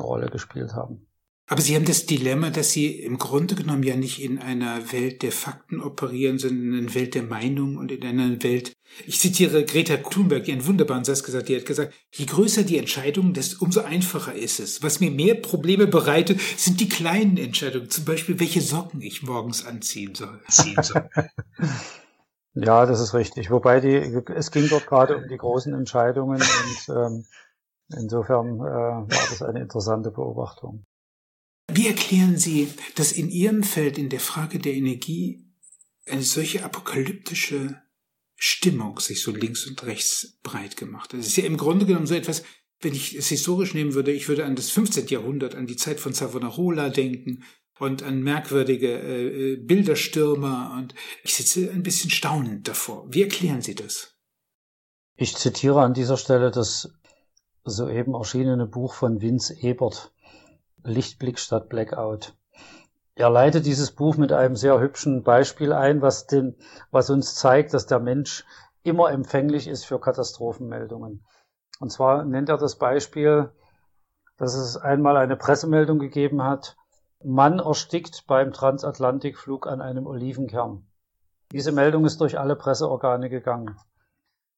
Rolle 0.00 0.28
gespielt 0.28 0.72
haben. 0.72 1.08
Aber 1.48 1.60
Sie 1.60 1.76
haben 1.76 1.84
das 1.84 2.06
Dilemma, 2.06 2.50
dass 2.50 2.72
Sie 2.72 2.88
im 2.88 3.18
Grunde 3.18 3.54
genommen 3.54 3.84
ja 3.84 3.94
nicht 3.94 4.20
in 4.20 4.40
einer 4.40 4.92
Welt 4.92 5.22
der 5.22 5.30
Fakten 5.30 5.80
operieren, 5.80 6.38
sondern 6.38 6.72
in 6.72 6.78
einer 6.80 6.94
Welt 6.94 7.14
der 7.14 7.22
Meinung 7.22 7.76
und 7.76 7.92
in 7.92 8.04
einer 8.04 8.42
Welt, 8.42 8.72
ich 9.06 9.20
zitiere 9.20 9.64
Greta 9.64 9.96
Thunberg, 9.98 10.42
die 10.42 10.52
einen 10.52 10.66
wunderbaren 10.66 11.04
Satz 11.04 11.22
gesagt, 11.22 11.48
die 11.48 11.54
hat 11.54 11.64
gesagt, 11.64 11.94
je 12.12 12.26
größer 12.26 12.64
die 12.64 12.78
Entscheidung, 12.78 13.32
desto 13.32 13.64
umso 13.64 13.82
einfacher 13.82 14.34
ist 14.34 14.58
es. 14.58 14.82
Was 14.82 14.98
mir 14.98 15.12
mehr 15.12 15.36
Probleme 15.36 15.86
bereitet, 15.86 16.40
sind 16.56 16.80
die 16.80 16.88
kleinen 16.88 17.36
Entscheidungen, 17.36 17.90
zum 17.90 18.04
Beispiel, 18.04 18.40
welche 18.40 18.60
Socken 18.60 19.00
ich 19.00 19.22
morgens 19.22 19.64
anziehen 19.64 20.16
soll. 20.16 20.40
Ziehen 20.50 20.82
soll. 20.82 21.08
ja, 22.54 22.86
das 22.86 22.98
ist 22.98 23.14
richtig. 23.14 23.52
Wobei 23.52 23.78
die, 23.78 23.94
es 24.34 24.50
ging 24.50 24.68
dort 24.68 24.88
gerade 24.88 25.16
um 25.16 25.28
die 25.28 25.36
großen 25.36 25.72
Entscheidungen 25.74 26.42
und 26.42 26.96
ähm, 26.96 27.24
insofern 27.96 28.56
äh, 28.56 28.62
war 28.62 29.06
das 29.08 29.42
eine 29.42 29.60
interessante 29.60 30.10
Beobachtung. 30.10 30.84
Wie 31.68 31.88
erklären 31.88 32.36
Sie, 32.36 32.68
dass 32.94 33.12
in 33.12 33.28
Ihrem 33.28 33.62
Feld 33.62 33.98
in 33.98 34.08
der 34.08 34.20
Frage 34.20 34.58
der 34.58 34.74
Energie 34.74 35.44
eine 36.06 36.22
solche 36.22 36.64
apokalyptische 36.64 37.82
Stimmung 38.36 39.00
sich 39.00 39.22
so 39.22 39.32
links 39.32 39.66
und 39.66 39.82
rechts 39.84 40.38
breit 40.42 40.76
gemacht 40.76 41.12
hat? 41.12 41.20
Das 41.20 41.26
ist 41.26 41.36
ja 41.36 41.44
im 41.44 41.56
Grunde 41.56 41.86
genommen 41.86 42.06
so 42.06 42.14
etwas, 42.14 42.44
wenn 42.80 42.94
ich 42.94 43.14
es 43.14 43.28
historisch 43.28 43.74
nehmen 43.74 43.94
würde, 43.94 44.12
ich 44.12 44.28
würde 44.28 44.44
an 44.44 44.54
das 44.54 44.70
15. 44.70 45.06
Jahrhundert, 45.08 45.54
an 45.54 45.66
die 45.66 45.76
Zeit 45.76 45.98
von 45.98 46.12
Savonarola 46.12 46.90
denken 46.90 47.42
und 47.78 48.02
an 48.02 48.22
merkwürdige 48.22 48.88
äh, 48.88 49.52
äh, 49.52 49.56
Bilderstürmer 49.56 50.74
und 50.78 50.94
ich 51.24 51.34
sitze 51.34 51.70
ein 51.70 51.82
bisschen 51.82 52.10
staunend 52.10 52.68
davor. 52.68 53.06
Wie 53.08 53.22
erklären 53.22 53.62
Sie 53.62 53.74
das? 53.74 54.14
Ich 55.16 55.34
zitiere 55.36 55.80
an 55.82 55.94
dieser 55.94 56.16
Stelle 56.16 56.50
das 56.50 56.90
soeben 57.64 58.14
erschienene 58.14 58.66
Buch 58.66 58.94
von 58.94 59.20
Vince 59.20 59.56
Ebert, 59.60 60.12
Lichtblick 60.86 61.38
statt 61.38 61.68
Blackout. 61.68 62.34
Er 63.14 63.30
leitet 63.30 63.66
dieses 63.66 63.92
Buch 63.92 64.16
mit 64.16 64.32
einem 64.32 64.56
sehr 64.56 64.78
hübschen 64.78 65.22
Beispiel 65.22 65.72
ein, 65.72 66.02
was, 66.02 66.26
den, 66.26 66.54
was 66.90 67.10
uns 67.10 67.34
zeigt, 67.34 67.72
dass 67.74 67.86
der 67.86 67.98
Mensch 67.98 68.44
immer 68.82 69.10
empfänglich 69.10 69.68
ist 69.68 69.84
für 69.84 69.98
Katastrophenmeldungen. 69.98 71.24
Und 71.80 71.90
zwar 71.90 72.24
nennt 72.24 72.48
er 72.48 72.58
das 72.58 72.76
Beispiel, 72.76 73.50
dass 74.36 74.54
es 74.54 74.76
einmal 74.76 75.16
eine 75.16 75.36
Pressemeldung 75.36 75.98
gegeben 75.98 76.42
hat, 76.42 76.76
Mann 77.24 77.58
erstickt 77.58 78.26
beim 78.26 78.52
Transatlantikflug 78.52 79.66
an 79.66 79.80
einem 79.80 80.06
Olivenkern. 80.06 80.86
Diese 81.52 81.72
Meldung 81.72 82.04
ist 82.04 82.20
durch 82.20 82.38
alle 82.38 82.54
Presseorgane 82.54 83.30
gegangen. 83.30 83.76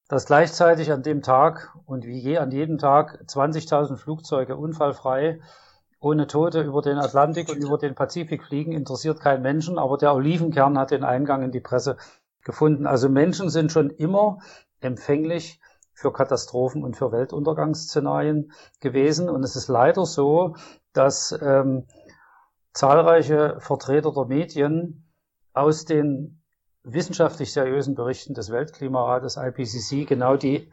Dass 0.09 0.27
gleichzeitig 0.27 0.91
an 0.91 1.03
dem 1.03 1.23
Tag 1.23 1.77
und 1.87 2.05
wie 2.05 2.19
je 2.19 2.39
an 2.39 2.51
jedem 2.51 2.79
Tag 2.79 3.23
20.000 3.27 3.97
Flugzeuge 3.97 4.57
unfallfrei 4.57 5.41
ohne 6.01 6.27
Tote 6.27 6.63
über 6.63 6.83
den 6.83 6.99
Atlantik 6.99 7.49
und 7.49 7.57
über 7.59 7.79
den 7.79 7.95
Pazifik 7.95 8.45
fliegen, 8.45 8.73
interessiert 8.73 9.21
keinen 9.21 9.43
Menschen, 9.43 9.79
aber 9.79 9.99
der 9.99 10.15
Olivenkern 10.15 10.79
hat 10.79 10.91
den 10.91 11.05
Eingang 11.05 11.43
in 11.43 11.51
die 11.51 11.61
Presse 11.61 11.97
gefunden. 12.45 12.87
Also 12.87 13.09
Menschen 13.09 13.51
sind 13.51 13.73
schon 13.73 13.91
immer 13.91 14.39
empfänglich 14.81 15.61
für 15.93 16.13
Katastrophen 16.13 16.85
und 16.85 16.97
für 16.97 17.11
Weltuntergangsszenarien 17.11 18.53
gewesen. 18.81 19.29
Und 19.29 19.43
es 19.43 19.57
ist 19.57 19.67
leider 19.67 20.07
so, 20.07 20.55
dass 20.93 21.37
ähm, 21.43 21.87
zahlreiche 22.73 23.57
Vertreter 23.59 24.13
der 24.13 24.27
Medien 24.27 25.05
aus 25.53 25.85
den 25.85 26.41
wissenschaftlich 26.85 27.53
seriösen 27.53 27.97
Berichten 27.97 28.35
des 28.35 28.53
Weltklimarates 28.53 29.37
IPCC 29.37 30.07
genau 30.07 30.37
die 30.37 30.71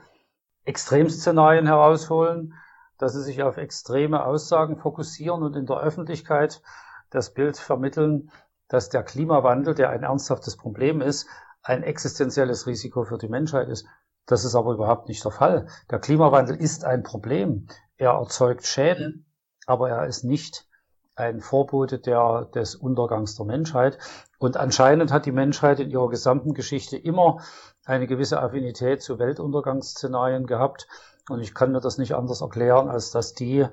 Extremszenarien 0.63 1.65
herausholen 1.65 2.53
dass 2.97 3.13
sie 3.13 3.23
sich 3.23 3.43
auf 3.43 3.57
extreme 3.57 4.25
Aussagen 4.25 4.77
fokussieren 4.77 5.43
und 5.43 5.55
in 5.55 5.65
der 5.65 5.77
Öffentlichkeit 5.77 6.61
das 7.09 7.33
Bild 7.33 7.57
vermitteln, 7.57 8.31
dass 8.67 8.89
der 8.89 9.03
Klimawandel, 9.03 9.75
der 9.75 9.89
ein 9.89 10.03
ernsthaftes 10.03 10.57
Problem 10.57 11.01
ist, 11.01 11.27
ein 11.61 11.83
existenzielles 11.83 12.67
Risiko 12.67 13.03
für 13.03 13.17
die 13.17 13.27
Menschheit 13.27 13.69
ist. 13.69 13.87
Das 14.25 14.43
ist 14.43 14.55
aber 14.55 14.73
überhaupt 14.73 15.07
nicht 15.07 15.23
der 15.23 15.31
Fall. 15.31 15.67
Der 15.89 15.99
Klimawandel 15.99 16.55
ist 16.55 16.83
ein 16.83 17.03
Problem. 17.03 17.67
Er 17.97 18.11
erzeugt 18.11 18.65
Schäden, 18.65 19.25
aber 19.67 19.89
er 19.89 20.07
ist 20.07 20.23
nicht 20.23 20.67
ein 21.15 21.39
Vorbote 21.39 21.99
der, 21.99 22.49
des 22.53 22.75
Untergangs 22.75 23.35
der 23.35 23.45
Menschheit. 23.45 23.97
Und 24.37 24.57
anscheinend 24.57 25.11
hat 25.11 25.25
die 25.25 25.31
Menschheit 25.31 25.79
in 25.79 25.89
ihrer 25.89 26.09
gesamten 26.09 26.53
Geschichte 26.53 26.97
immer 26.97 27.39
eine 27.85 28.07
gewisse 28.07 28.41
Affinität 28.41 29.01
zu 29.01 29.17
Weltuntergangsszenarien 29.17 30.45
gehabt. 30.45 30.87
Und 31.29 31.41
ich 31.41 31.53
kann 31.53 31.71
mir 31.71 31.81
das 31.81 31.97
nicht 31.97 32.13
anders 32.13 32.41
erklären, 32.41 32.89
als 32.89 33.11
dass 33.11 33.33
die 33.33 33.65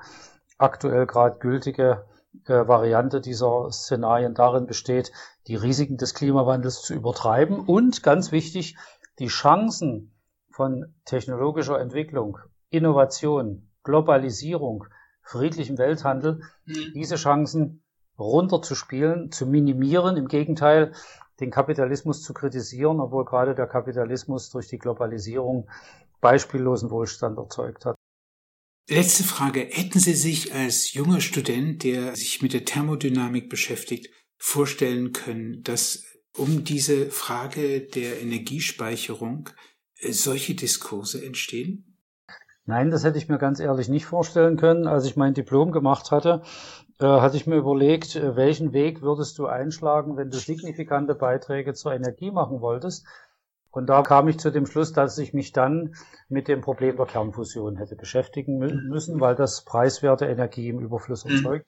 aktuell 0.58 1.06
gerade 1.06 1.38
gültige 1.38 2.04
äh, 2.46 2.66
Variante 2.66 3.20
dieser 3.20 3.70
Szenarien 3.70 4.34
darin 4.34 4.66
besteht, 4.66 5.12
die 5.46 5.56
Risiken 5.56 5.98
des 5.98 6.14
Klimawandels 6.14 6.82
zu 6.82 6.94
übertreiben 6.94 7.60
und 7.60 8.02
ganz 8.02 8.32
wichtig, 8.32 8.76
die 9.18 9.26
Chancen 9.26 10.14
von 10.50 10.94
technologischer 11.04 11.78
Entwicklung, 11.78 12.38
Innovation, 12.70 13.68
Globalisierung, 13.82 14.86
friedlichem 15.22 15.78
Welthandel, 15.78 16.42
mhm. 16.64 16.92
diese 16.94 17.16
Chancen 17.16 17.82
runterzuspielen, 18.18 19.30
zu 19.30 19.46
minimieren, 19.46 20.16
im 20.16 20.28
Gegenteil, 20.28 20.92
den 21.40 21.50
Kapitalismus 21.50 22.22
zu 22.22 22.34
kritisieren, 22.34 23.00
obwohl 23.00 23.24
gerade 23.24 23.54
der 23.54 23.66
Kapitalismus 23.66 24.50
durch 24.50 24.68
die 24.68 24.78
Globalisierung 24.78 25.68
beispiellosen 26.22 26.90
Wohlstand 26.90 27.36
erzeugt 27.36 27.84
hat. 27.84 27.96
Letzte 28.88 29.24
Frage. 29.24 29.60
Hätten 29.60 29.98
Sie 29.98 30.14
sich 30.14 30.54
als 30.54 30.94
junger 30.94 31.20
Student, 31.20 31.84
der 31.84 32.16
sich 32.16 32.40
mit 32.40 32.54
der 32.54 32.64
Thermodynamik 32.64 33.50
beschäftigt, 33.50 34.08
vorstellen 34.38 35.12
können, 35.12 35.62
dass 35.62 36.04
um 36.36 36.64
diese 36.64 37.10
Frage 37.10 37.82
der 37.82 38.20
Energiespeicherung 38.20 39.50
äh, 39.98 40.12
solche 40.12 40.54
Diskurse 40.54 41.24
entstehen? 41.24 41.98
Nein, 42.64 42.90
das 42.90 43.04
hätte 43.04 43.18
ich 43.18 43.28
mir 43.28 43.38
ganz 43.38 43.60
ehrlich 43.60 43.88
nicht 43.88 44.06
vorstellen 44.06 44.56
können. 44.56 44.86
Als 44.86 45.04
ich 45.04 45.16
mein 45.16 45.34
Diplom 45.34 45.72
gemacht 45.72 46.10
hatte, 46.10 46.42
äh, 46.98 47.06
hatte 47.06 47.36
ich 47.36 47.46
mir 47.46 47.56
überlegt, 47.56 48.16
äh, 48.16 48.36
welchen 48.36 48.72
Weg 48.72 49.02
würdest 49.02 49.38
du 49.38 49.46
einschlagen, 49.46 50.16
wenn 50.16 50.30
du 50.30 50.38
signifikante 50.38 51.14
Beiträge 51.14 51.74
zur 51.74 51.92
Energie 51.92 52.30
machen 52.30 52.60
wolltest. 52.60 53.06
Und 53.72 53.86
da 53.86 54.02
kam 54.02 54.28
ich 54.28 54.38
zu 54.38 54.50
dem 54.50 54.66
Schluss, 54.66 54.92
dass 54.92 55.16
ich 55.16 55.32
mich 55.32 55.52
dann 55.52 55.94
mit 56.28 56.46
dem 56.46 56.60
Problem 56.60 56.96
der 56.96 57.06
Kernfusion 57.06 57.76
hätte 57.76 57.96
beschäftigen 57.96 58.58
müssen, 58.58 59.18
weil 59.18 59.34
das 59.34 59.64
preiswerte 59.64 60.26
Energie 60.26 60.68
im 60.68 60.78
Überfluss 60.78 61.24
mhm. 61.24 61.36
erzeugt. 61.36 61.66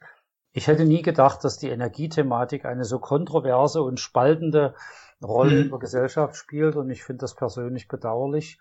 Ich 0.53 0.69
hätte 0.69 0.85
nie 0.85 1.01
gedacht, 1.01 1.43
dass 1.43 1.57
die 1.57 1.71
Energiethematik 1.71 2.67
eine 2.67 2.85
so 2.85 2.99
kontroverse 2.99 3.83
und 3.83 3.99
spaltende 3.99 4.75
Rolle 5.23 5.57
mhm. 5.57 5.63
in 5.63 5.71
der 5.71 5.79
Gesellschaft 5.79 6.37
spielt 6.37 6.77
und 6.77 6.91
ich 6.91 7.03
finde 7.03 7.23
das 7.23 7.35
persönlich 7.35 7.89
bedauerlich. 7.89 8.61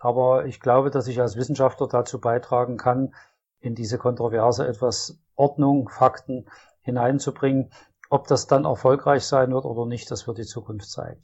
Aber 0.00 0.46
ich 0.46 0.60
glaube, 0.60 0.90
dass 0.90 1.06
ich 1.06 1.20
als 1.20 1.36
Wissenschaftler 1.36 1.86
dazu 1.86 2.20
beitragen 2.20 2.76
kann, 2.76 3.14
in 3.60 3.76
diese 3.76 3.98
Kontroverse 3.98 4.66
etwas 4.66 5.20
Ordnung, 5.36 5.88
Fakten 5.88 6.46
hineinzubringen. 6.80 7.70
Ob 8.08 8.26
das 8.26 8.48
dann 8.48 8.64
erfolgreich 8.64 9.24
sein 9.24 9.52
wird 9.52 9.64
oder 9.64 9.86
nicht, 9.86 10.10
das 10.10 10.26
wird 10.26 10.38
die 10.38 10.44
Zukunft 10.44 10.90
zeigen. 10.90 11.20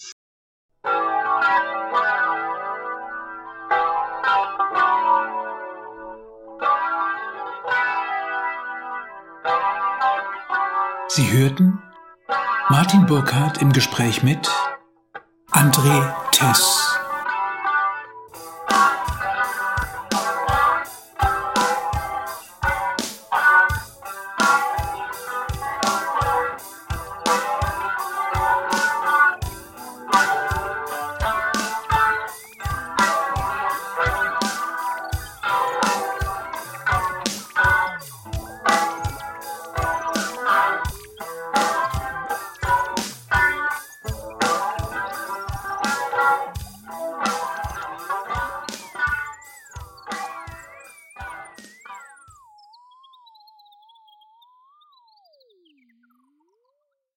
Sie 11.16 11.32
hörten 11.32 11.82
Martin 12.68 13.06
Burkhardt 13.06 13.62
im 13.62 13.72
Gespräch 13.72 14.22
mit 14.22 14.50
André 15.50 16.12
Tess. 16.30 16.85